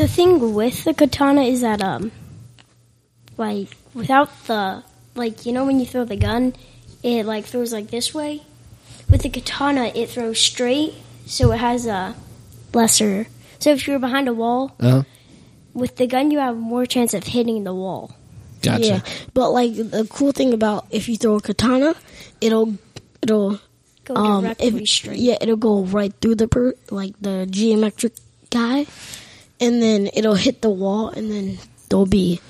[0.00, 2.10] The thing with the katana is that um,
[3.36, 4.82] like without the
[5.14, 6.54] like you know when you throw the gun,
[7.02, 8.40] it like throws like this way.
[9.10, 10.94] With the katana, it throws straight,
[11.26, 12.14] so it has a
[12.72, 13.26] lesser.
[13.58, 15.02] So if you're behind a wall, Uh-huh.
[15.74, 18.16] with the gun, you have more chance of hitting the wall.
[18.62, 18.84] Gotcha.
[18.86, 19.00] Yeah,
[19.34, 21.94] but like the cool thing about if you throw a katana,
[22.40, 22.78] it'll
[23.20, 23.60] it'll
[24.04, 25.18] Go um directly if, straight.
[25.20, 28.14] yeah it'll go right through the per like the geometric
[28.48, 28.86] guy,
[29.60, 32.40] and then it'll hit the wall, and then they'll be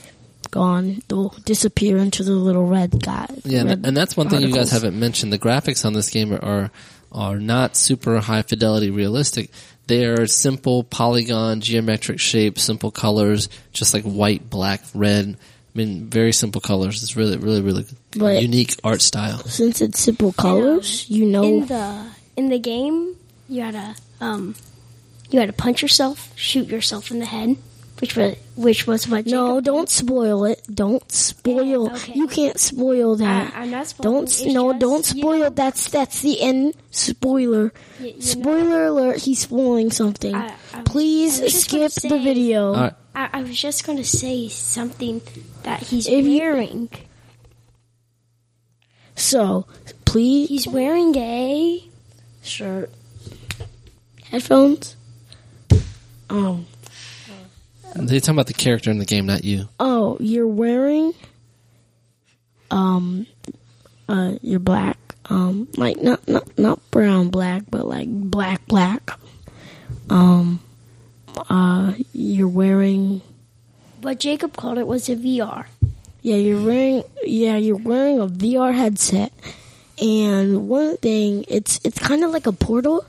[0.50, 1.02] gone.
[1.08, 3.26] They'll disappear into the little red guy.
[3.44, 5.32] Yeah, red and, and that's one thing you guys haven't mentioned.
[5.32, 6.70] The graphics on this game are
[7.12, 9.50] are not super high fidelity realistic.
[9.86, 15.36] They are simple polygon geometric shapes, simple colors, just like white, black, red.
[15.36, 17.02] I mean, very simple colors.
[17.02, 19.38] It's really, really, really But- unique art style.
[19.38, 21.42] Since it's simple colors, you know.
[21.42, 23.16] In the in the game,
[23.48, 23.94] you had to
[24.24, 24.54] um,
[25.30, 27.56] you had to punch yourself, shoot yourself in the head,
[28.00, 29.26] which was which was what.
[29.26, 30.62] no, Jacob don't spoil it.
[30.72, 31.86] Don't spoil.
[31.88, 32.12] Yeah, okay.
[32.14, 33.54] You can't spoil that.
[33.54, 34.14] I, I'm not spoiling.
[34.16, 35.38] Don't It's no, just, don't you spoil.
[35.40, 36.74] know, That's that's the end.
[36.90, 37.72] Spoiler.
[38.00, 39.18] y- you know, Spoiler alert!
[39.18, 40.34] He's spoiling something.
[40.34, 42.66] I- I- Please I was just gonna skip the say- video.
[42.68, 42.94] All right.
[43.14, 45.20] I, I was just going to say something
[45.64, 46.88] that he's If you- wearing.
[49.16, 49.66] So
[50.04, 51.84] please, He's wearing a
[52.42, 52.90] shirt,
[54.30, 54.96] headphones.
[56.30, 56.66] Um.
[57.96, 59.68] They're talking about the character in the game, not you.
[59.80, 61.12] Oh, you're wearing.
[62.70, 63.26] Um.
[64.08, 64.96] Uh, you're black.
[65.26, 69.10] Um, like not not not brown black, but like black black.
[70.08, 70.60] Um.
[71.48, 73.22] Uh, you're wearing.
[74.02, 75.66] what Jacob called it was a VR.
[76.22, 79.32] Yeah, you're wearing yeah, you're wearing a VR headset.
[80.02, 83.04] And one thing, it's it's kind of like a Portal,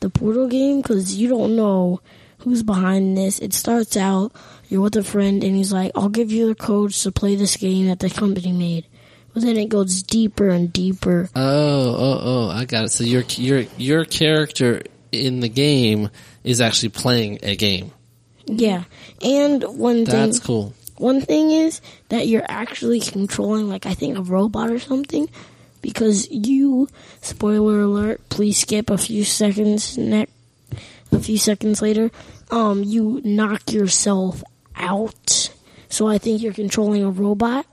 [0.00, 2.00] the Portal game cuz you don't know
[2.40, 3.38] who's behind this.
[3.38, 4.32] It starts out
[4.68, 7.56] you're with a friend and he's like, "I'll give you the codes to play this
[7.56, 8.86] game that the company made."
[9.32, 11.28] But then it goes deeper and deeper.
[11.36, 12.48] Oh, oh, oh!
[12.50, 12.90] I got it.
[12.90, 16.10] So your your your character in the game
[16.44, 17.92] is actually playing a game.
[18.46, 18.84] Yeah.
[19.22, 20.74] And one thing That's cool.
[20.96, 25.30] One thing is that you're actually controlling, like, I think a robot or something.
[25.80, 26.88] Because you,
[27.22, 30.26] spoiler alert, please skip a few seconds, ne-
[31.12, 32.10] a few seconds later,
[32.50, 34.42] um, you knock yourself
[34.76, 35.50] out.
[35.88, 37.66] So I think you're controlling a robot.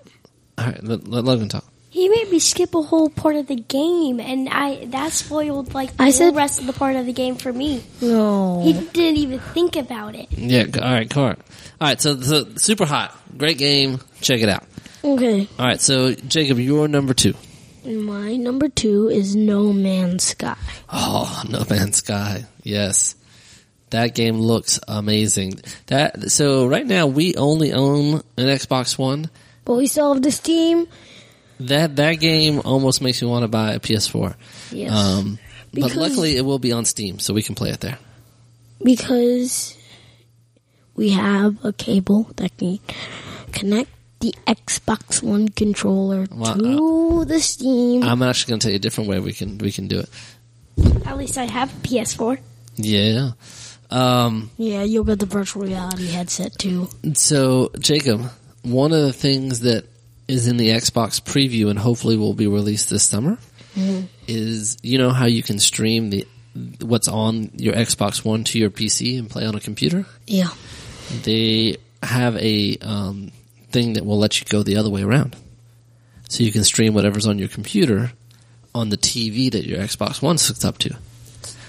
[0.58, 1.64] All right, let, let Logan talk.
[1.90, 5.96] He made me skip a whole part of the game, and I that spoiled like
[5.98, 7.84] the I whole said- rest of the part of the game for me.
[8.02, 8.62] No.
[8.64, 10.28] He didn't even think about it.
[10.32, 10.66] Yeah.
[10.76, 11.10] All right.
[11.10, 11.24] Cool.
[11.26, 11.34] All
[11.82, 12.00] right.
[12.02, 13.16] So, so super hot.
[13.38, 14.00] Great game.
[14.22, 14.64] Check it out.
[15.04, 15.48] Okay.
[15.58, 15.80] All right.
[15.82, 17.34] So Jacob, you're number two.
[17.86, 20.58] My number two is No Man's Sky.
[20.92, 22.46] Oh, No Man's Sky.
[22.64, 23.16] Yes.
[23.92, 25.62] That game looks amazing.
[25.88, 29.30] That so right now we only own an Xbox One.
[29.64, 30.88] But we still have the Steam.
[31.62, 34.36] That that game almost makes me want to buy a PS4.
[34.72, 34.92] Yes.
[34.92, 35.40] Um,
[35.74, 37.98] but luckily it will be on Steam, so we can play it there.
[38.84, 39.76] because
[40.96, 42.80] we have a cable that can
[43.52, 48.04] connect the Xbox One controller Well, to the Steam.
[48.04, 50.10] I'm actually going to tell you a different way we can we can do it.
[51.06, 52.40] At least I have a PS4.
[52.78, 53.32] Yeah.
[53.90, 56.90] Um, yeah, you'll get the virtual reality headset too.
[57.14, 58.30] so Jacob,
[58.64, 59.86] one of the things that
[60.28, 63.38] is in the Xbox preview and hopefully will be released this summer
[64.28, 66.28] is you know how you can stream the
[66.82, 70.06] what's on your Xbox One to your PC and play on a computer.
[70.26, 70.50] Yeah.
[71.24, 73.32] They have a um,
[73.70, 75.36] thing that will let you go the other way around,
[76.28, 78.12] so you can stream whatever's on your computer
[78.74, 80.96] on the TV that your Xbox One's hooked up to.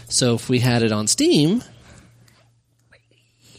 [0.09, 1.63] So if we had it on Steam,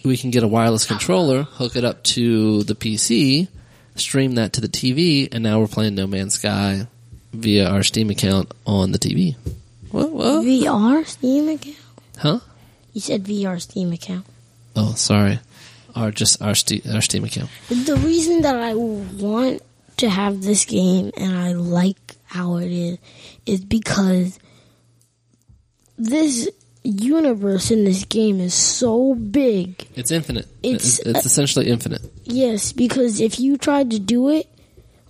[0.09, 3.47] we can get a wireless controller, hook it up to the PC,
[3.95, 6.87] stream that to the TV, and now we're playing No Man's Sky
[7.31, 9.35] via our Steam account on the TV.
[9.91, 10.11] What?
[10.11, 10.43] What?
[10.43, 11.77] VR Steam account?
[12.17, 12.39] Huh?
[12.91, 14.25] You said VR Steam account.
[14.75, 15.39] Oh, sorry.
[15.95, 17.51] Our just our Steam, our Steam account.
[17.69, 19.61] The reason that I want
[19.97, 22.97] to have this game and I like how it is
[23.45, 24.39] is because
[25.99, 26.49] this
[26.83, 29.87] universe in this game is so big.
[29.95, 30.47] It's infinite.
[30.63, 32.01] It's- It's, essentially infinite.
[32.25, 34.47] Yes, because if you tried to do it,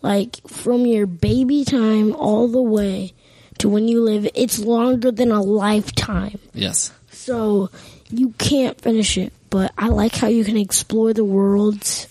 [0.01, 3.13] like from your baby time all the way
[3.59, 6.39] to when you live, it's longer than a lifetime.
[6.53, 6.91] Yes.
[7.11, 7.69] So
[8.09, 9.33] you can't finish it.
[9.49, 12.07] But I like how you can explore the worlds,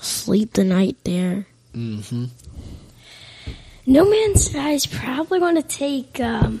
[0.00, 1.46] sleep the night there.
[1.74, 2.26] hmm
[3.86, 6.60] No Man's Sky is probably going to take, um,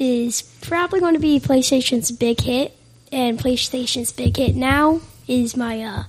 [0.00, 2.76] is probably going to be PlayStation's big hit,
[3.12, 6.04] and PlayStation's big hit now is my, uh,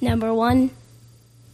[0.00, 0.70] number one.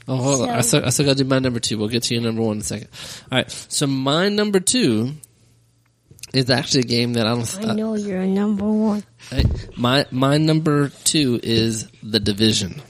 [0.08, 0.50] Oh, hold on.
[0.50, 1.78] I still, I still got to do my number two.
[1.78, 2.88] We'll get to your number one in a second.
[3.30, 3.50] All right.
[3.50, 5.12] So my number two
[6.34, 7.58] is actually a game that I don't.
[7.68, 9.04] I know you're a number one.
[9.30, 9.44] I-
[9.76, 12.82] my my number two is the Division.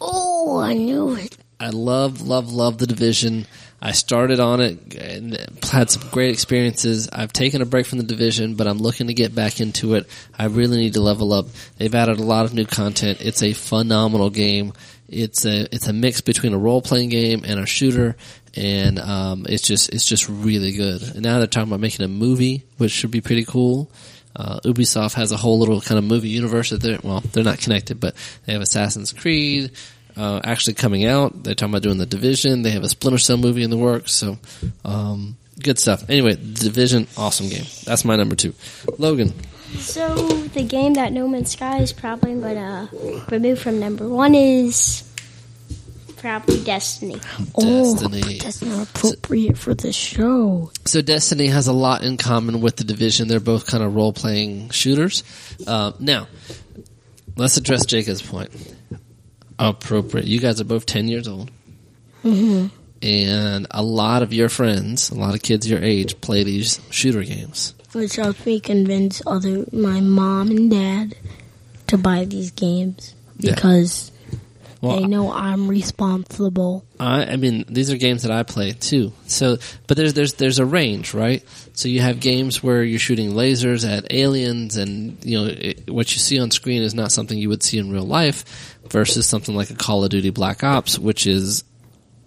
[0.00, 1.36] Oh, I knew it.
[1.60, 3.46] I love, love, love the division.
[3.80, 7.08] I started on it and had some great experiences.
[7.12, 10.08] I've taken a break from the division, but I'm looking to get back into it.
[10.36, 11.46] I really need to level up.
[11.76, 13.18] They've added a lot of new content.
[13.20, 14.72] It's a phenomenal game.
[15.08, 18.16] It's a it's a mix between a role playing game and a shooter,
[18.54, 21.00] and um, it's just it's just really good.
[21.02, 23.90] And now they're talking about making a movie, which should be pretty cool.
[24.36, 27.58] Uh, Ubisoft has a whole little kind of movie universe that they're well, they're not
[27.58, 28.14] connected, but
[28.44, 29.70] they have Assassin's Creed
[30.18, 31.42] uh, actually coming out.
[31.44, 32.62] They're talking about doing the Division.
[32.62, 34.12] They have a Splinter Cell movie in the works.
[34.12, 34.36] So,
[34.84, 36.08] um, good stuff.
[36.10, 37.64] Anyway, The Division, awesome game.
[37.84, 38.52] That's my number two.
[38.98, 39.32] Logan,
[39.76, 40.14] So
[40.48, 45.04] the game that No Man's Sky is probably going to remove from number one is
[46.16, 47.20] probably Destiny.
[47.54, 48.38] Oh, Destiny.
[48.38, 50.72] that's not appropriate for the show.
[50.84, 53.28] So Destiny has a lot in common with the Division.
[53.28, 55.22] They're both kind of role playing shooters.
[55.66, 56.26] Uh, now,
[57.36, 58.50] let's address Jacob's point.
[59.58, 60.26] Appropriate.
[60.26, 61.50] You guys are both ten years old,
[62.24, 62.68] mm-hmm.
[63.02, 67.22] and a lot of your friends, a lot of kids your age, play these shooter
[67.22, 67.74] games.
[67.92, 71.16] Which helps me convince other my mom and dad
[71.88, 73.54] to buy these games Yeah.
[73.54, 74.12] because
[74.80, 76.84] Well, they know I'm responsible.
[77.00, 79.12] I, I mean, these are games that I play too.
[79.26, 81.42] So, but there's there's there's a range, right?
[81.72, 86.12] So you have games where you're shooting lasers at aliens, and you know it, what
[86.12, 89.54] you see on screen is not something you would see in real life, versus something
[89.54, 91.64] like a Call of Duty Black Ops, which is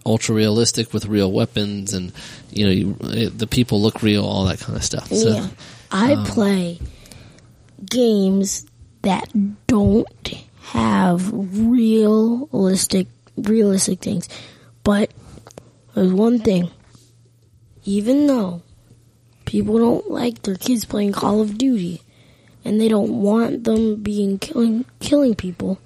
[0.04, 2.12] ultra realistic with real weapons, and
[2.50, 5.08] you know you, it, the people look real, all that kind of stuff.
[5.08, 5.48] So, yeah,
[5.90, 6.78] I um, play
[7.88, 8.66] games
[9.02, 9.28] that
[9.66, 10.08] don't
[10.62, 14.28] have realistic realistic things,
[14.84, 15.10] but
[15.94, 16.70] there's one thing.
[17.84, 18.62] Even though
[19.44, 22.00] people don't like their kids playing Call of Duty,
[22.64, 25.78] and they don't want them being killing killing people,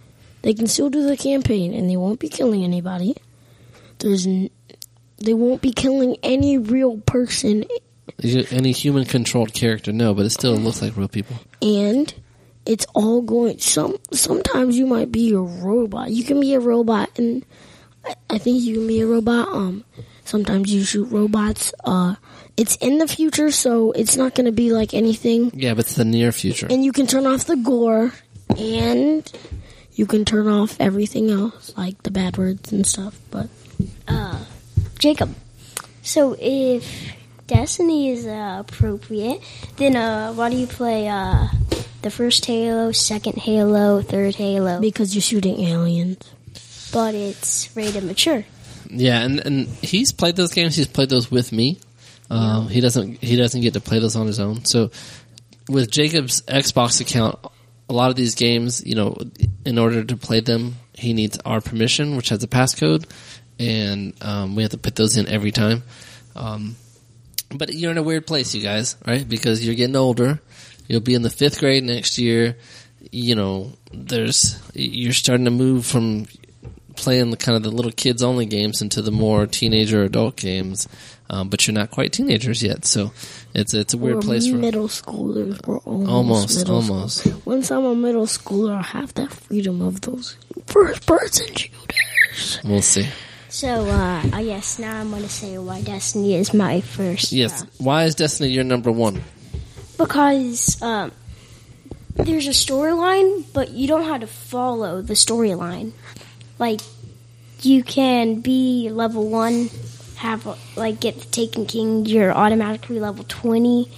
[0.47, 3.17] they can still do the campaign, and they won't be killing anybody.
[3.99, 4.51] There's n-
[5.19, 7.65] they won't be killing any real person
[8.53, 11.37] any human controlled character, no, but it still looks like real people.
[11.61, 12.15] and
[12.65, 17.09] it's all going some sometimes you might be a robot you can be a robot
[17.19, 17.45] and
[18.05, 19.85] I, I think you can be a robot um
[20.25, 22.15] sometimes you shoot robots uh
[22.57, 25.95] it's in the future so it's not going to be like anything Yeah, but it's
[25.95, 26.67] the near future.
[26.69, 28.13] and you can turn off the gore
[28.59, 29.23] and
[29.97, 33.49] you can turn off everything else like the bad words and stuff but
[34.99, 35.35] Jacob.
[36.03, 37.13] So if
[37.47, 39.41] Destiny is uh, appropriate,
[39.77, 41.49] then uh, why do you play uh,
[42.03, 44.81] the first Halo, second Halo, third Halo?
[44.81, 46.19] because you're shooting aliens
[46.93, 48.45] But it's rated mature.
[48.89, 50.77] Yeah, and and he's played those games.
[50.77, 51.79] He's played those with me.
[52.31, 54.65] Um, He doesn't he doesn't get to play those on his own.
[54.65, 54.91] So
[55.69, 57.39] with Jacob's Xbox account,
[57.89, 59.17] a lot of these games, you know,
[59.65, 63.09] in order to play them, he needs our permission, which has a passcode,
[63.59, 65.83] and um, we have to put those in every time.
[66.35, 66.77] Um,
[67.55, 69.27] but you're in a weird place, you guys, right?
[69.29, 70.41] Because you're getting older.
[70.89, 72.57] You'll be in the fifth grade next year.
[73.13, 76.27] You know, there's you're starting to move from
[77.07, 80.89] playing the kind of the little kids only games into the more teenager adult games.
[81.31, 83.13] Um, but you're not quite teenagers yet, so
[83.55, 85.65] it's it's a weird We're place for middle schoolers.
[85.65, 87.19] We're almost, almost middle almost.
[87.19, 87.43] School.
[87.45, 92.61] Once I'm a middle schooler, I'll have that freedom of those first person shooters.
[92.65, 93.07] We'll see.
[93.49, 97.31] So, uh, I guess now I'm going to say why Destiny is my first.
[97.33, 97.63] Yes.
[97.63, 99.23] uh, Why is Destiny your number one?
[99.97, 101.11] because um,
[102.15, 105.93] there's a storyline, but you don't have to follow the storyline.
[106.59, 106.81] Like,
[107.63, 109.71] you can be level one,
[110.17, 113.91] have like get the Taken King, you're automatically level twenty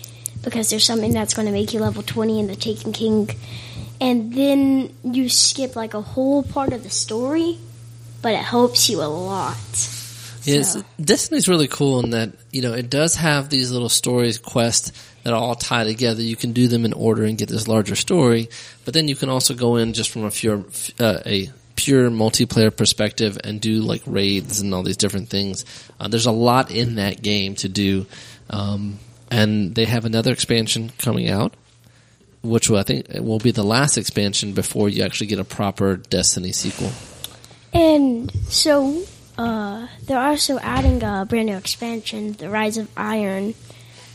[0.42, 3.30] because there's something that's going to make you level twenty in the Taken King,
[4.00, 7.58] and then you skip like a whole part of the story,
[8.22, 9.56] but it helps you a lot.
[10.44, 14.38] Yes, So- Destiny's really cool in that you know it does have these little stories,
[14.38, 14.92] quests
[15.24, 16.22] that all tie together.
[16.22, 18.48] You can do them in order and get this larger story,
[18.84, 20.64] but then you can also go in just from a few
[20.98, 25.64] uh, a pure multiplayer perspective and do like raids and all these different things.
[26.00, 28.04] Uh, there's a lot in that game to do,
[28.50, 28.98] um,
[29.30, 31.54] and they have another expansion coming out,
[32.42, 35.94] which will, I think will be the last expansion before you actually get a proper
[35.96, 36.90] Destiny sequel.
[37.72, 39.04] And so
[39.38, 43.54] uh, they're also adding a brand new expansion, The Rise of Iron.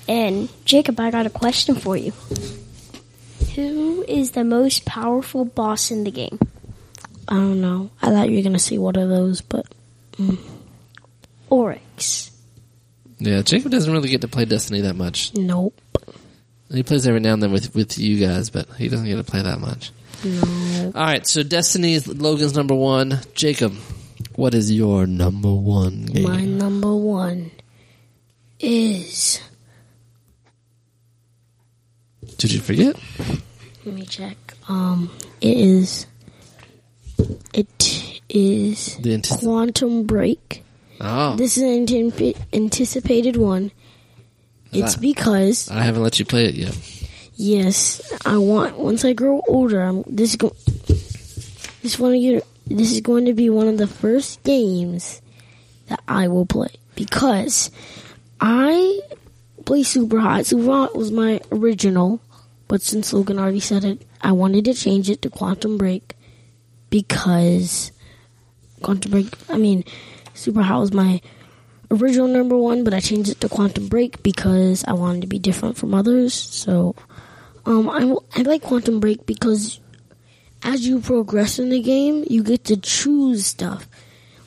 [0.10, 2.12] And Jacob, I got a question for you.
[3.56, 6.40] Who is the most powerful boss in the game?
[7.28, 7.90] I don't know.
[8.02, 9.66] I thought you were gonna see one of those, but
[11.50, 12.32] Oryx.
[13.20, 15.34] Yeah, Jacob doesn't really get to play Destiny that much.
[15.36, 15.80] nope.
[16.72, 19.24] He plays every now and then with with you guys, but he doesn't get to
[19.24, 19.92] play that much.
[20.26, 20.92] No.
[20.96, 23.20] All right, so Destiny is Logan's number one.
[23.36, 23.74] Jacob,
[24.36, 26.24] what is your number one game?
[26.24, 27.52] My number one
[28.60, 29.40] is.
[32.38, 32.96] Did you forget?
[33.86, 34.38] Let me check.
[34.68, 36.08] Um, it is.
[37.54, 40.64] It is The antici- Quantum Break.
[41.02, 42.12] Oh, This is an
[42.54, 43.72] anticipated one.
[44.72, 46.76] It's that- because I haven't let you play it yet.
[47.36, 49.82] yes, I want once I grow older.
[49.82, 50.56] I'm this is go-
[51.82, 52.42] this one year.
[52.68, 55.22] This is going to be one of the first games
[55.88, 57.70] that I will play because
[58.40, 59.02] I
[59.66, 60.46] play Super Hot.
[60.46, 62.22] Super Hot was my original,
[62.68, 66.13] but since Logan already said it, I wanted to change it to Quantum Break
[66.94, 67.92] because
[68.84, 69.28] Quantum Break.
[69.50, 69.84] I mean,
[70.36, 71.22] Super Hot was my
[71.90, 75.40] original number one, but I changed it to Quantum Break because I wanted to be
[75.40, 76.36] different from others.
[76.36, 76.96] So,
[77.66, 79.80] um, I, I like Quantum Break because
[80.62, 83.88] as you progress in the game, you get to choose stuff.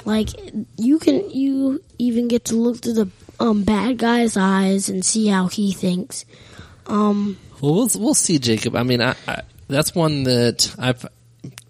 [0.04, 0.28] Like
[0.76, 3.08] you can, you even get to look through the
[3.40, 6.24] um bad guy's eyes and see how he thinks.
[6.86, 8.76] Um, Well, we'll we'll see, Jacob.
[8.76, 11.04] I mean, I, I, that's one that I've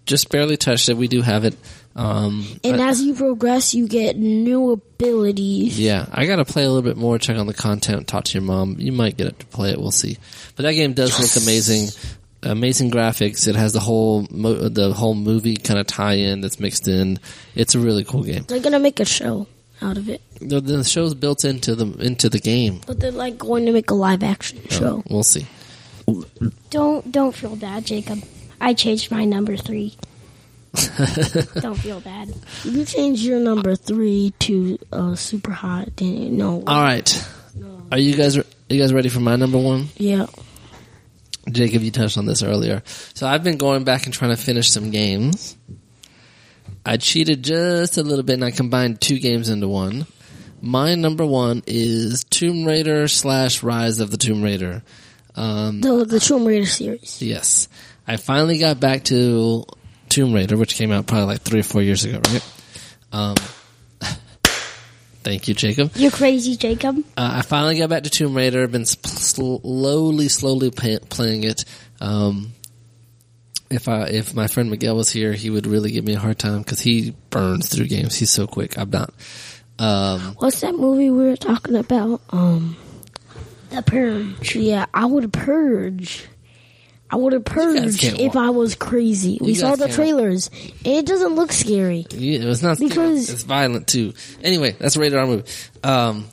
[0.07, 0.97] just barely touched it.
[0.97, 1.55] We do have it.
[1.95, 5.79] Um, and I- as you progress, you get new abilities.
[5.79, 7.17] yeah, I got to play a little bit more.
[7.19, 8.07] Check on the content.
[8.07, 8.75] Talk to your mom.
[8.79, 9.79] You might get it to play it.
[9.79, 10.17] We'll see.
[10.55, 11.89] But that game does look amazing.
[12.43, 13.47] Amazing graphics.
[13.47, 17.19] It has the whole mo- the whole movie kind of tie-in that's mixed in.
[17.55, 18.45] It's a really cool game.
[18.47, 19.47] They're gonna make a show
[19.81, 22.81] out of it, The, the show's built into the into the game.
[22.85, 25.03] but they're like going to make a live action show.
[25.09, 25.47] We'll see.
[26.69, 28.21] Don't don't feel bad, Jacob.
[28.59, 29.95] I changed my number three.
[31.61, 32.33] don't feel bad.
[32.63, 35.95] You changed your number three to uh, super hot.
[35.95, 36.29] Didn't you?
[36.31, 36.63] No.
[36.67, 37.27] All right.
[37.91, 39.87] Are you guys are you guys ready for my number one?
[39.97, 40.27] yeah.
[41.49, 42.83] Jacob, you touched on this earlier.
[43.13, 45.55] So I've been going back and trying to finish some games.
[46.85, 50.07] I cheated just a little bit and I combined two games into one.
[50.61, 54.83] My number one is Tomb Raider slash Rise of the Tomb Raider.
[55.35, 57.21] Um, The the Tomb Raider series.
[57.21, 57.69] yes.
[58.07, 59.65] I finally got back to
[60.09, 62.53] Tomb Raider, which came out probably like three or four years ago, right?
[63.11, 63.35] Um,
[65.23, 65.91] thank you, Jacob.
[65.95, 66.99] You're crazy, Jacob.
[67.17, 68.63] Uh, I finally got back to Tomb Raider.
[68.63, 71.65] I've been slowly, slowly pay- playing it.
[71.99, 72.53] Um,
[73.69, 76.39] if I if my friend Miguel was here, he would really give me a hard
[76.39, 78.15] time because he burns through games.
[78.15, 78.77] He's so quick.
[78.77, 79.13] I'm not.
[79.79, 82.21] Um, What's that movie we were talking about?
[82.29, 82.77] Um,
[83.69, 84.55] The Purge.
[84.55, 86.25] yeah, I would purge.
[87.09, 89.37] I would have purged if I was crazy.
[89.41, 90.49] We saw the trailers,
[90.83, 92.05] it doesn't look scary.
[92.11, 92.89] yeah, it was not scary.
[92.89, 94.13] Because- it's violent too.
[94.43, 95.49] Anyway, that's a rated R movie.
[95.83, 96.25] Um,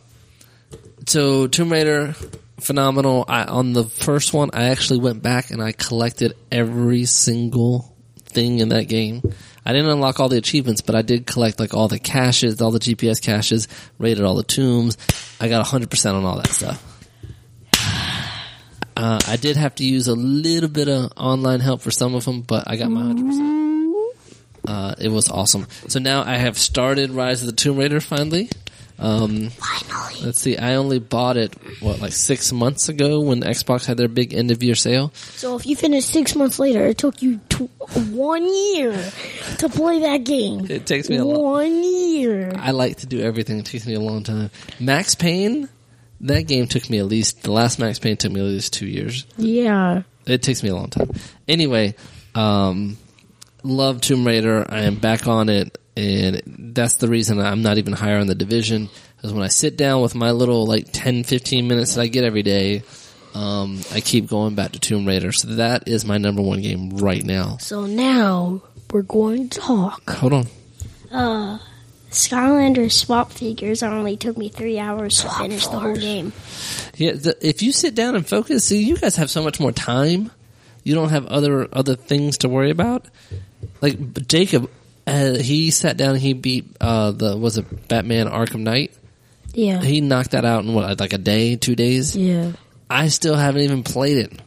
[1.07, 2.15] so Tomb Raider
[2.61, 3.25] phenomenal.
[3.29, 7.95] I, on the first one, I actually went back and I collected every single
[8.25, 9.23] thing in that game.
[9.67, 12.71] I didn't unlock all the achievements, but I did collect like all the caches, all
[12.71, 13.69] the GPS caches,
[13.99, 14.99] raided all the tombs.
[15.41, 16.83] I got 100% on all that stuff.
[18.97, 22.25] Uh, I did have to use a little bit of online help for some of
[22.25, 24.11] them, but I got my 100%.
[24.67, 25.67] Uh, it was awesome.
[25.89, 28.49] So now I have started Rise of the Tomb Raider finally.
[28.97, 30.21] Um, Finally.
[30.25, 34.07] let's see, I only bought it, what, like six months ago when Xbox had their
[34.07, 35.11] big end of year sale.
[35.15, 37.69] So if you finish six months later, it took you tw-
[38.13, 38.45] one
[38.77, 38.93] year
[39.59, 40.71] to play that game.
[40.71, 42.53] It takes me a long One year.
[42.57, 43.59] I like to do everything.
[43.59, 44.51] It takes me a long time.
[44.79, 45.69] Max Payne,
[46.21, 48.87] that game took me at least, the last Max Payne took me at least two
[48.87, 49.27] years.
[49.37, 50.03] Yeah.
[50.27, 51.11] It takes me a long time.
[51.47, 51.95] Anyway,
[52.35, 52.97] um,
[53.63, 54.65] love Tomb Raider.
[54.69, 58.35] I am back on it, and that's the reason I'm not even higher on the
[58.35, 58.89] division.
[59.17, 62.25] Because when I sit down with my little like 10, 15 minutes that I get
[62.25, 62.83] every day,
[63.35, 65.33] um, I keep going back to Tomb Raider.
[65.33, 67.57] So that is my number one game right now.
[67.59, 70.09] So now we're going to talk.
[70.11, 70.47] Hold on.
[71.11, 71.59] Uh,
[72.15, 76.33] Skylander swap figures only took me three hours to finish the whole game.
[76.97, 79.73] Yeah, the, if you sit down and focus, see, you guys have so much more
[79.73, 80.31] time.
[80.85, 83.07] You don't have other other things to worry about.
[83.81, 84.71] Like Jacob,
[85.07, 88.93] uh, he sat down he beat uh, the was it Batman Arkham Knight.
[89.53, 89.81] Yeah.
[89.81, 92.17] He knocked that out in what like a day, two days.
[92.17, 92.53] Yeah.
[92.89, 94.41] I still haven't even played it.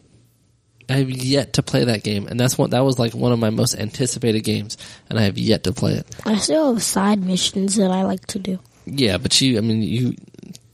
[0.90, 3.40] I have yet to play that game, and that's what that was like one of
[3.40, 4.78] my most anticipated games,
[5.10, 6.08] and I have yet to play it.
[6.26, 8.60] I still have side missions that I like to do.
[8.86, 10.16] Yeah, but you, I mean, you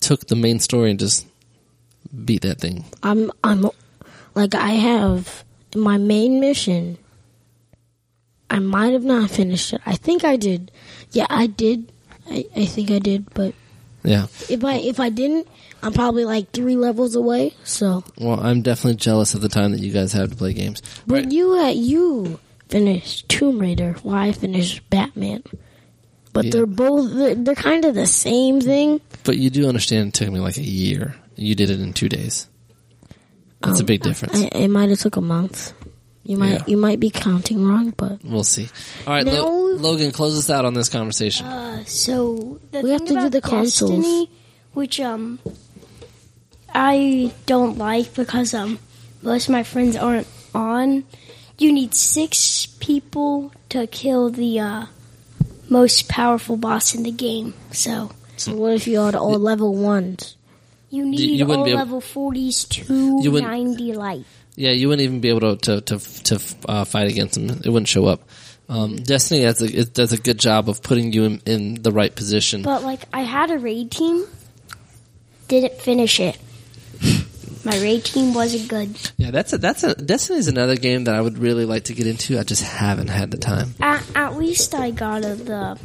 [0.02, 1.26] took the main story and just
[2.26, 2.86] beat that thing.
[3.02, 3.68] I'm I'm
[4.36, 5.44] like I have
[5.76, 6.98] my main mission.
[8.52, 9.82] I might have not finished it.
[9.86, 10.70] I think I did.
[11.12, 11.92] Yeah, I did.
[12.30, 13.56] I, I think I did, but
[14.04, 14.28] Yeah.
[14.48, 15.48] if I if I didn't,
[15.84, 17.54] I'm probably like three levels away.
[17.64, 20.82] So, Well, I'm definitely jealous of the time that you guys have to play games.
[21.06, 23.96] but you uh, you finished Tomb Raider.
[24.04, 25.44] While I finished Batman.
[26.32, 26.52] But Yeah.
[26.52, 29.02] they're both they're, they're kind of the same thing.
[29.24, 31.16] But you do understand it took me like a year.
[31.36, 32.48] You did it in two days.
[33.62, 34.42] That's a Um, big difference.
[34.42, 35.74] I, it might have took a month.
[36.26, 36.64] You might Yeah.
[36.68, 38.68] you might be counting wrong, but we'll see.
[39.06, 41.46] All right, Lo- Logan, close us out on this conversation.
[41.46, 43.92] Uh, so the We have thing to do about the consoles.
[43.92, 44.30] Destiny,
[44.74, 45.40] which um,
[46.74, 48.80] I don't like because um,
[49.22, 51.04] most of my friends aren't on.
[51.58, 54.86] You need six people to kill the uh,
[55.70, 57.54] most powerful boss in the game.
[57.72, 60.36] So so what if you had all level ones?
[60.90, 64.26] you need you wouldn't all able- level forties to You ninety light.
[64.56, 67.62] yeah, you wouldn't even be able to to to, to uh, fight against them.
[67.64, 68.22] It wouldn't show up.
[68.70, 71.92] Um, Destiny does a, it does a good job of putting you in, in the
[71.92, 72.62] right position.
[72.62, 74.26] But like, I had a raid team,
[75.48, 76.38] didn't finish it.
[77.66, 78.98] My raid team wasn't good.
[79.18, 81.94] yeah, that's a, that's a Destiny is another game that I would really like to
[81.94, 82.38] get into.
[82.38, 83.74] I just haven't had the time.
[83.80, 85.80] At, at least I got a, the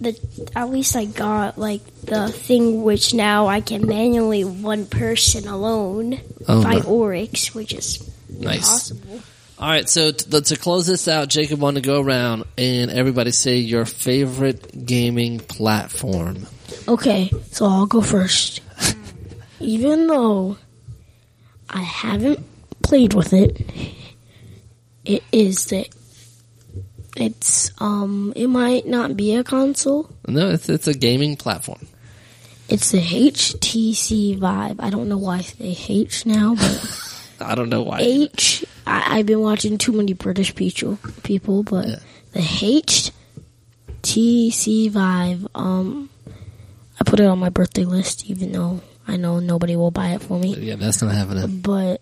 [0.00, 5.48] the at least I got like the thing which now I can manually one person
[5.48, 6.90] alone Oh, fight no.
[6.90, 8.68] Oryx, which is Nice.
[8.68, 9.20] possible.
[9.58, 13.30] All right, so to, to close this out, Jacob want to go around and everybody
[13.30, 16.46] say your favorite gaming platform.
[16.88, 18.60] Okay, so I'll go first.
[19.62, 20.56] Even though
[21.70, 22.40] I haven't
[22.82, 23.60] played with it,
[25.04, 25.88] it is that
[27.16, 30.08] it's um it might not be a console.
[30.26, 31.86] No, it's it's a gaming platform.
[32.68, 34.80] It's the HTC Vive.
[34.80, 37.98] I don't know why I say H now, but I don't know why.
[38.00, 38.64] H.
[38.86, 41.96] I, I've been watching too many British people, people, but Yeah.
[42.32, 42.40] the
[44.02, 45.46] HTC Vive.
[45.54, 46.08] Um,
[47.00, 48.80] I put it on my birthday list, even though
[49.12, 50.56] I know nobody will buy it for me.
[50.56, 51.60] Yeah, that's not happening.
[51.60, 52.00] But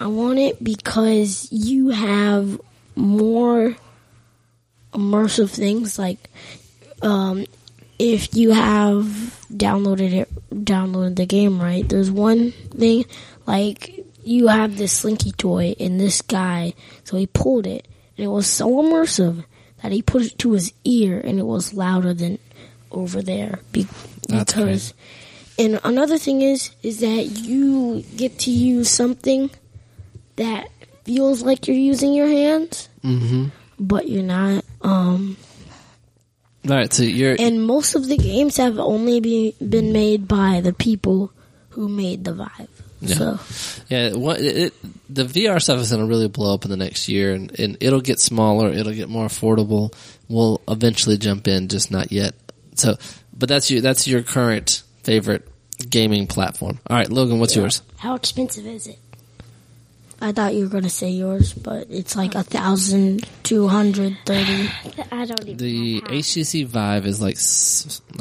[0.00, 2.60] I want it because you have
[2.96, 3.76] more
[4.92, 6.00] immersive things.
[6.00, 6.28] Like,
[7.00, 7.46] um,
[8.00, 9.04] if you have
[9.52, 10.28] downloaded it,
[10.64, 11.88] downloaded the game, right?
[11.88, 13.04] There's one thing
[13.46, 17.86] like you have this slinky toy and this guy, so he pulled it,
[18.18, 19.44] and it was so immersive
[19.80, 22.40] that he put it to his ear, and it was louder than
[22.90, 23.86] over there be-
[24.28, 24.94] That's because.
[25.58, 29.50] And another thing is, is that you get to use something
[30.36, 30.68] that
[31.04, 33.46] feels like you're using your hands, Mm-hmm.
[33.78, 34.64] but you're not.
[34.80, 35.36] Um,
[36.68, 40.60] All right, so you're and most of the games have only be, been made by
[40.60, 41.32] the people
[41.70, 42.68] who made the Vive.
[43.00, 43.14] Yeah.
[43.16, 43.38] So
[43.88, 44.12] yeah.
[44.14, 44.74] What, it, it,
[45.12, 47.76] the VR stuff is going to really blow up in the next year, and, and
[47.80, 48.68] it'll get smaller.
[48.68, 49.92] It'll get more affordable.
[50.28, 52.34] We'll eventually jump in, just not yet.
[52.76, 52.96] So,
[53.36, 55.48] but that's your that's your current favorite
[55.88, 56.78] gaming platform.
[56.88, 57.82] All right, Logan, what's yours?
[57.98, 58.98] How expensive is it?
[60.22, 64.68] I thought you were gonna say yours, but it's like a thousand two hundred thirty.
[65.10, 66.06] I don't even The know.
[66.06, 67.36] HTC Vive is like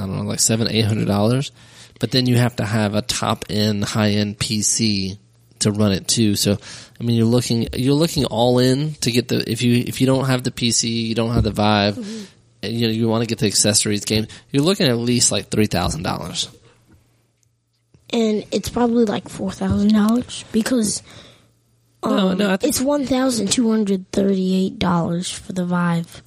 [0.01, 1.51] I don't know, like seven, eight hundred dollars,
[1.99, 5.19] but then you have to have a top end, high end PC
[5.59, 6.35] to run it too.
[6.35, 6.57] So,
[6.99, 10.07] I mean, you're looking you're looking all in to get the if you if you
[10.07, 12.23] don't have the PC, you don't have the Vive, mm-hmm.
[12.63, 15.49] and, you know you want to get the accessories game, you're looking at least like
[15.49, 16.49] three thousand dollars.
[18.13, 21.01] And it's probably like four thousand dollars because
[22.03, 26.21] um, No, no, I think- it's one thousand two hundred thirty-eight dollars for the Vive.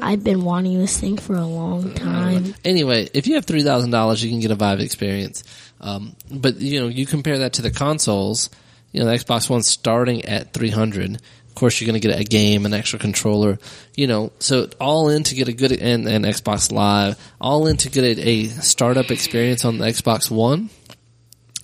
[0.00, 2.54] I've been wanting this thing for a long time.
[2.64, 5.44] Anyway, if you have three thousand dollars, you can get a Vive experience.
[5.82, 8.48] Um, but you know, you compare that to the consoles.
[8.92, 11.16] You know, the Xbox One starting at three hundred.
[11.16, 13.58] Of course, you're going to get a game, an extra controller.
[13.94, 17.76] You know, so all in to get a good and, and Xbox Live, all in
[17.78, 20.70] to get a, a startup experience on the Xbox One.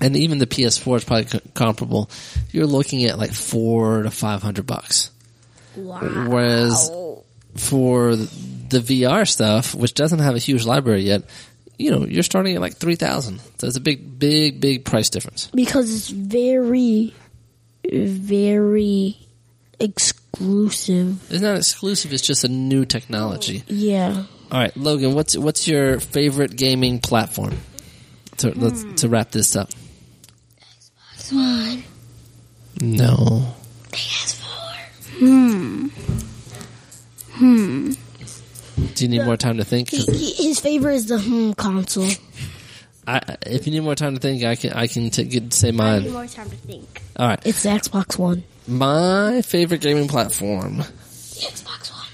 [0.03, 2.11] And even the PS4 is probably co- comparable.
[2.50, 5.11] You're looking at like four to five hundred bucks.
[5.76, 6.00] Wow.
[6.28, 6.90] Whereas
[7.57, 11.22] for the VR stuff, which doesn't have a huge library yet,
[11.78, 15.48] you know, you're starting at like 3000 So it's a big, big, big price difference.
[15.55, 17.14] because it's very,
[17.90, 19.16] very
[19.80, 21.30] exclusive.
[21.30, 23.64] It's not exclusive, it's just a new technology.
[23.66, 24.24] Yeah.
[24.50, 27.59] All right, Logan, what's what's your favorite gaming platform?
[28.38, 29.70] To, let's, to wrap this up.
[31.33, 31.83] One.
[32.80, 33.55] No.
[35.18, 35.87] Hmm.
[37.33, 37.93] Hmm.
[38.95, 39.91] Do you need more time to think?
[39.91, 42.09] He- His favorite is the home console.
[43.07, 45.68] I, if you need more time to think, I can I can t- get, say
[45.68, 46.11] I need mine.
[46.12, 47.03] more time to think.
[47.16, 48.45] All right, It's the Xbox One.
[48.68, 52.07] my favorite gaming platform The Xbox One.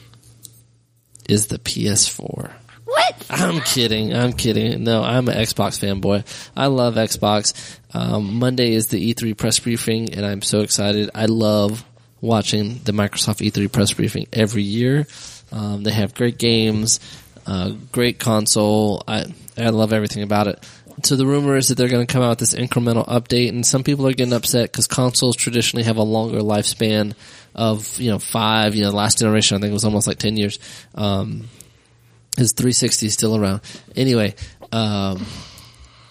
[1.28, 2.52] is the PS4.
[2.88, 3.26] What?
[3.28, 4.14] I'm kidding.
[4.14, 4.82] I'm kidding.
[4.82, 6.24] No, I'm an Xbox fanboy.
[6.56, 7.78] I love Xbox.
[7.92, 11.10] Um, Monday is the E3 press briefing, and I'm so excited.
[11.14, 11.84] I love
[12.22, 15.06] watching the Microsoft E3 press briefing every year.
[15.52, 17.00] Um, they have great games,
[17.46, 19.02] uh, great console.
[19.06, 19.26] I
[19.58, 20.66] I love everything about it.
[21.02, 23.66] So the rumor is that they're going to come out with this incremental update, and
[23.66, 27.14] some people are getting upset because consoles traditionally have a longer lifespan
[27.54, 28.74] of you know five.
[28.74, 30.58] You know, last generation I think it was almost like ten years.
[30.94, 31.48] Um,
[32.40, 33.60] is 360 still around?
[33.96, 34.34] Anyway,
[34.72, 35.24] um,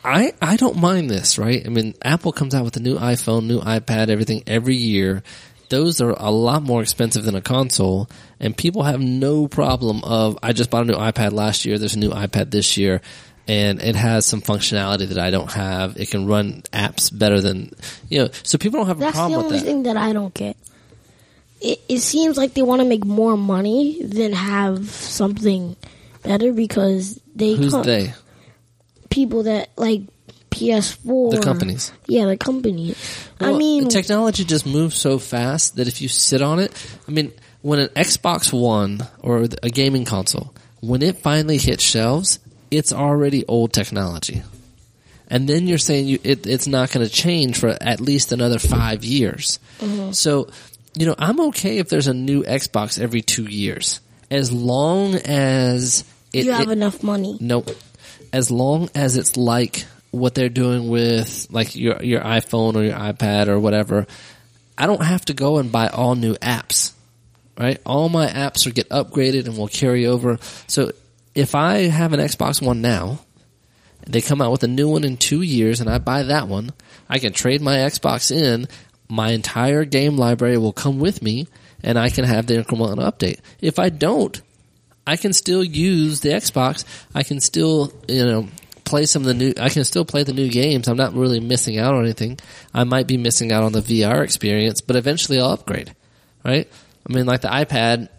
[0.04, 1.66] I I don't mind this, right?
[1.66, 5.24] I mean, Apple comes out with a new iPhone, new iPad, everything every year.
[5.70, 8.10] Those are a lot more expensive than a console,
[8.40, 11.78] and people have no problem of I just bought a new iPad last year.
[11.78, 13.02] There's a new iPad this year,
[13.50, 15.98] and it has some functionality that I don't have.
[15.98, 17.72] It can run apps better than
[18.08, 18.30] you know.
[18.44, 19.66] So people don't have a That's the problem only with that.
[19.68, 20.56] thing that I don't get.
[21.60, 25.76] It, it seems like they want to make more money than have something
[26.28, 28.14] better because they Who's come- they?
[29.10, 30.02] people that like
[30.52, 31.32] PS4.
[31.32, 31.92] The companies.
[32.08, 32.96] Yeah, the companies.
[33.40, 36.72] I Well, mean, technology just moves so fast that if you sit on it,
[37.08, 42.40] I mean, when an Xbox One or a gaming console, when it finally hits shelves,
[42.72, 44.42] it's already old technology.
[45.30, 48.60] And then you're saying you, it, it's not going to change for at least another
[48.60, 49.60] five years.
[49.80, 50.12] Mm-hmm.
[50.14, 50.50] So,
[50.98, 54.00] you know, I'm okay if there's a new Xbox every two years,
[54.32, 57.38] as long as it, you have it- enough money.
[57.40, 57.70] Nope.
[58.34, 62.98] As long as it's like what they're doing with like your your iPhone or your
[62.98, 64.06] iPad or whatever,
[64.78, 66.94] I don't have to go and buy all new apps.
[67.58, 67.82] Right?
[67.86, 70.38] All my apps will get upgraded and will carry over.
[70.68, 70.92] So
[71.34, 73.20] if I have an Xbox One now,
[74.06, 76.72] they come out with a new one in two years and I buy that one,
[77.10, 78.68] I can trade my Xbox in,
[79.10, 81.48] my entire game library will come with me,
[81.84, 83.40] and I can have the incremental update.
[83.60, 84.40] If I don't,
[85.08, 86.84] I can still use the Xbox.
[87.16, 88.48] I can still, you know,
[88.84, 90.88] play some of the new, I can still play the new games.
[90.88, 92.40] I'm not really missing out on anything.
[92.74, 95.96] I might be missing out on the VR experience, but eventually I'll upgrade,
[96.44, 96.70] right?
[97.10, 98.10] I mean, like the iPad,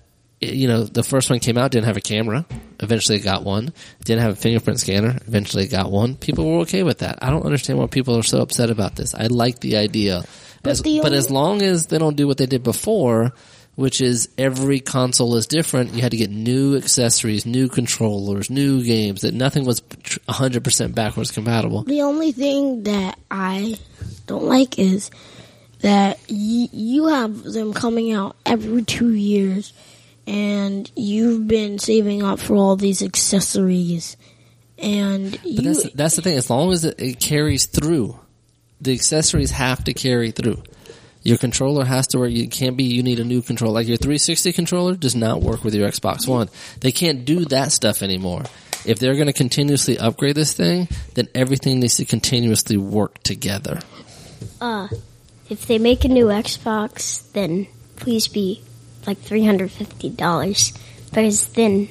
[0.41, 2.47] you know, the first one came out, didn't have a camera.
[2.81, 3.73] Eventually it got one.
[4.05, 5.19] Didn't have a fingerprint scanner.
[5.27, 6.15] Eventually it got one.
[6.17, 7.19] People were okay with that.
[7.21, 9.15] I don't understand why people are so upset about this.
[9.15, 10.25] I like the idea.
[10.63, 13.33] But As, the but as long as they don't do what they did before,
[13.79, 18.83] which is every console is different, you had to get new accessories, new controllers, new
[18.83, 21.85] games, that nothing was tr- 100% backwards compatible.
[21.85, 23.79] The only thing that I
[24.27, 25.13] don't like is
[25.83, 29.73] that y- you have them coming out every two years,
[30.27, 34.17] and you've been saving up for all these accessories,
[34.77, 36.37] and But you that's, that's the thing.
[36.37, 38.19] As long as it, it carries through,
[38.81, 40.65] the accessories have to carry through.
[41.23, 42.31] Your controller has to work.
[42.31, 42.85] You can't be.
[42.85, 43.75] You need a new controller.
[43.75, 46.49] Like your 360 controller does not work with your Xbox One.
[46.81, 48.45] They can't do that stuff anymore.
[48.85, 53.81] If they're going to continuously upgrade this thing, then everything needs to continuously work together.
[54.61, 54.89] Uh,
[55.51, 57.67] if they make a new Xbox, then
[57.97, 58.63] please be
[59.07, 60.73] like three hundred fifty dollars.
[61.07, 61.89] Because then,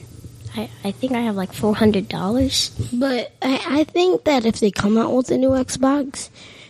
[0.56, 2.70] I I think I have like four hundred dollars.
[2.94, 6.30] But I, I think that if they come out with a new Xbox,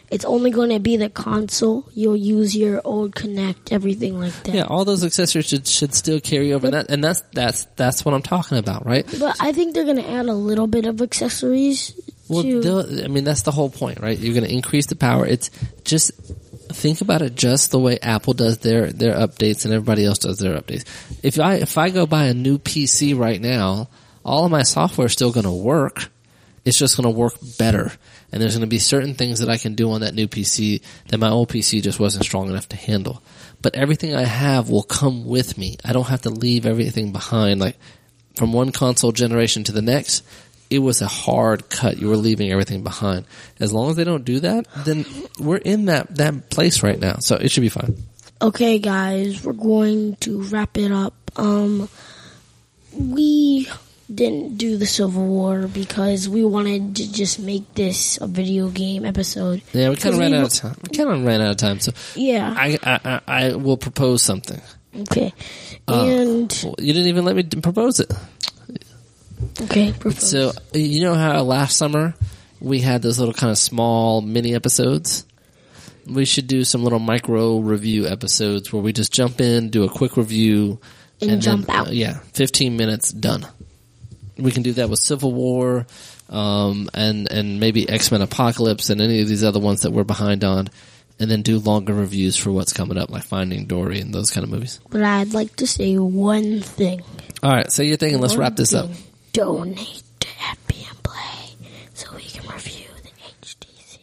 [0.10, 1.90] it's only going to be the console.
[1.94, 4.54] You'll use your old Kinect, everything like that.
[4.54, 6.68] Yeah, all those accessories should should still carry over.
[6.68, 9.06] And, that, and that's that's that's what I'm talking about, right?
[9.20, 11.94] But I think they're going to add a little bit of accessories.
[12.30, 12.44] Well,
[13.04, 14.18] I mean, that's the whole point, right?
[14.18, 15.26] You're going to increase the power.
[15.26, 15.50] It's
[15.84, 16.12] just
[16.74, 20.40] think about it just the way Apple does their their updates and everybody else does
[20.40, 20.84] their updates.
[21.24, 23.90] If I if I go buy a new PC right now,
[24.24, 26.10] all of my software is still going to work.
[26.68, 27.94] It's just going to work better,
[28.30, 30.82] and there's going to be certain things that I can do on that new PC
[31.08, 33.24] that my old PC just wasn't strong enough to handle.
[33.62, 35.78] But everything I have will come with me.
[35.86, 37.62] I don't have to leave everything behind.
[37.62, 37.78] Like
[38.36, 40.26] from one console generation to the next,
[40.70, 42.00] it was a hard cut.
[42.00, 43.24] You were leaving everything behind.
[43.62, 45.06] As long as they don't do that, then
[45.40, 47.20] we're in that, that place right now.
[47.20, 47.96] So it should be fine.
[48.42, 51.14] Okay, guys, we're going to wrap it up.
[51.38, 51.88] Um,
[52.94, 53.70] we
[54.14, 59.04] didn't do the Civil War because we wanted to just make this a video game
[59.06, 59.62] episode.
[59.74, 60.76] Yeah, we kind of ran we out of time.
[60.84, 61.80] We kind of ran out of time.
[61.80, 62.54] So Yeah.
[62.58, 64.62] I, I, I, will propose something.
[65.02, 65.34] Okay.
[65.88, 68.12] Uh, and you didn't even let me propose it.
[69.64, 70.30] okay, propose.
[70.30, 72.16] So you know how last summer
[72.60, 75.26] we had those little kind of small mini episodes.
[76.08, 79.90] We should do some little micro review episodes where we just jump in, do a
[79.90, 80.80] quick review,
[81.22, 81.90] And jump out.
[81.90, 83.46] uh, yeah, fifteen minutes done.
[84.40, 85.86] We can do that with Civil War,
[86.30, 90.04] um, and and maybe X Men Apocalypse and any of these other ones that we're
[90.04, 90.70] behind on,
[91.20, 94.44] and then do longer reviews for what's coming up, like Finding Dory and those kind
[94.44, 94.80] of movies.
[94.90, 97.02] but I'd like to say one thing.
[97.44, 98.90] All right, so you're thinking, let's One wrap this up.
[99.34, 101.56] Donate to FP and Play
[101.94, 103.10] so we can review the
[103.46, 104.00] HTC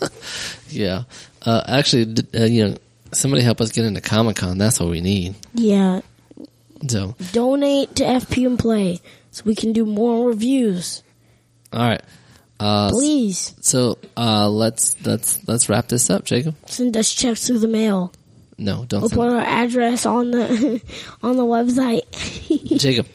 [0.00, 0.10] Vive.
[0.70, 1.02] Yeah.
[1.44, 2.76] Uh, actually, uh, you know,
[3.12, 4.56] somebody help us get into Comic Con.
[4.58, 5.34] That's what we need.
[5.54, 6.00] Yeah,
[6.88, 9.00] So, donate to FP and Play
[9.30, 11.02] so we can do more reviews.
[11.72, 12.02] all right.
[12.58, 16.54] Uh, Please so, uh, let's, let's, let's wrap this up, Jacob.
[16.66, 18.12] send us checks through the mail.
[18.58, 20.82] No, don't We'll send put our address on the
[21.22, 22.02] on the website.
[22.78, 23.06] Jacob.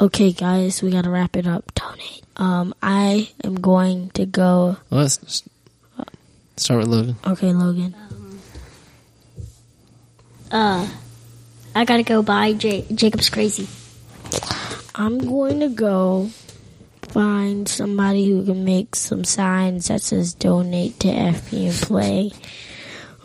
[0.00, 1.74] okay, guys, we gotta wrap it up.
[1.74, 2.22] Donate.
[2.36, 4.78] Um, I am going to go.
[4.88, 5.42] Well, let's
[6.56, 7.16] start with Logan.
[7.26, 7.94] Okay, Logan.
[10.50, 10.88] Uh,
[11.76, 13.68] I gotta go buy J- Jacob's Crazy.
[14.94, 16.30] I'm going to go
[17.02, 22.32] find somebody who can make some signs that says donate to FP and Play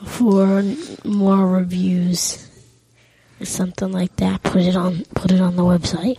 [0.05, 0.63] for
[1.07, 2.45] more reviews
[3.39, 4.43] or something like that.
[4.43, 6.17] Put it on put it on the website.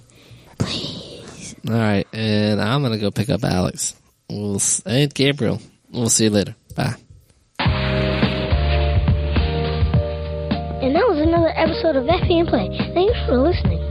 [0.59, 1.55] Please.
[1.69, 2.07] All right.
[2.13, 3.95] And I'm going to go pick up Alex.
[4.31, 5.61] We'll, s- and Gabriel.
[5.91, 6.57] We'll see you later.
[6.75, 6.95] Bye.
[11.93, 12.69] Episode of FP Play.
[12.95, 13.83] Thanks for listening.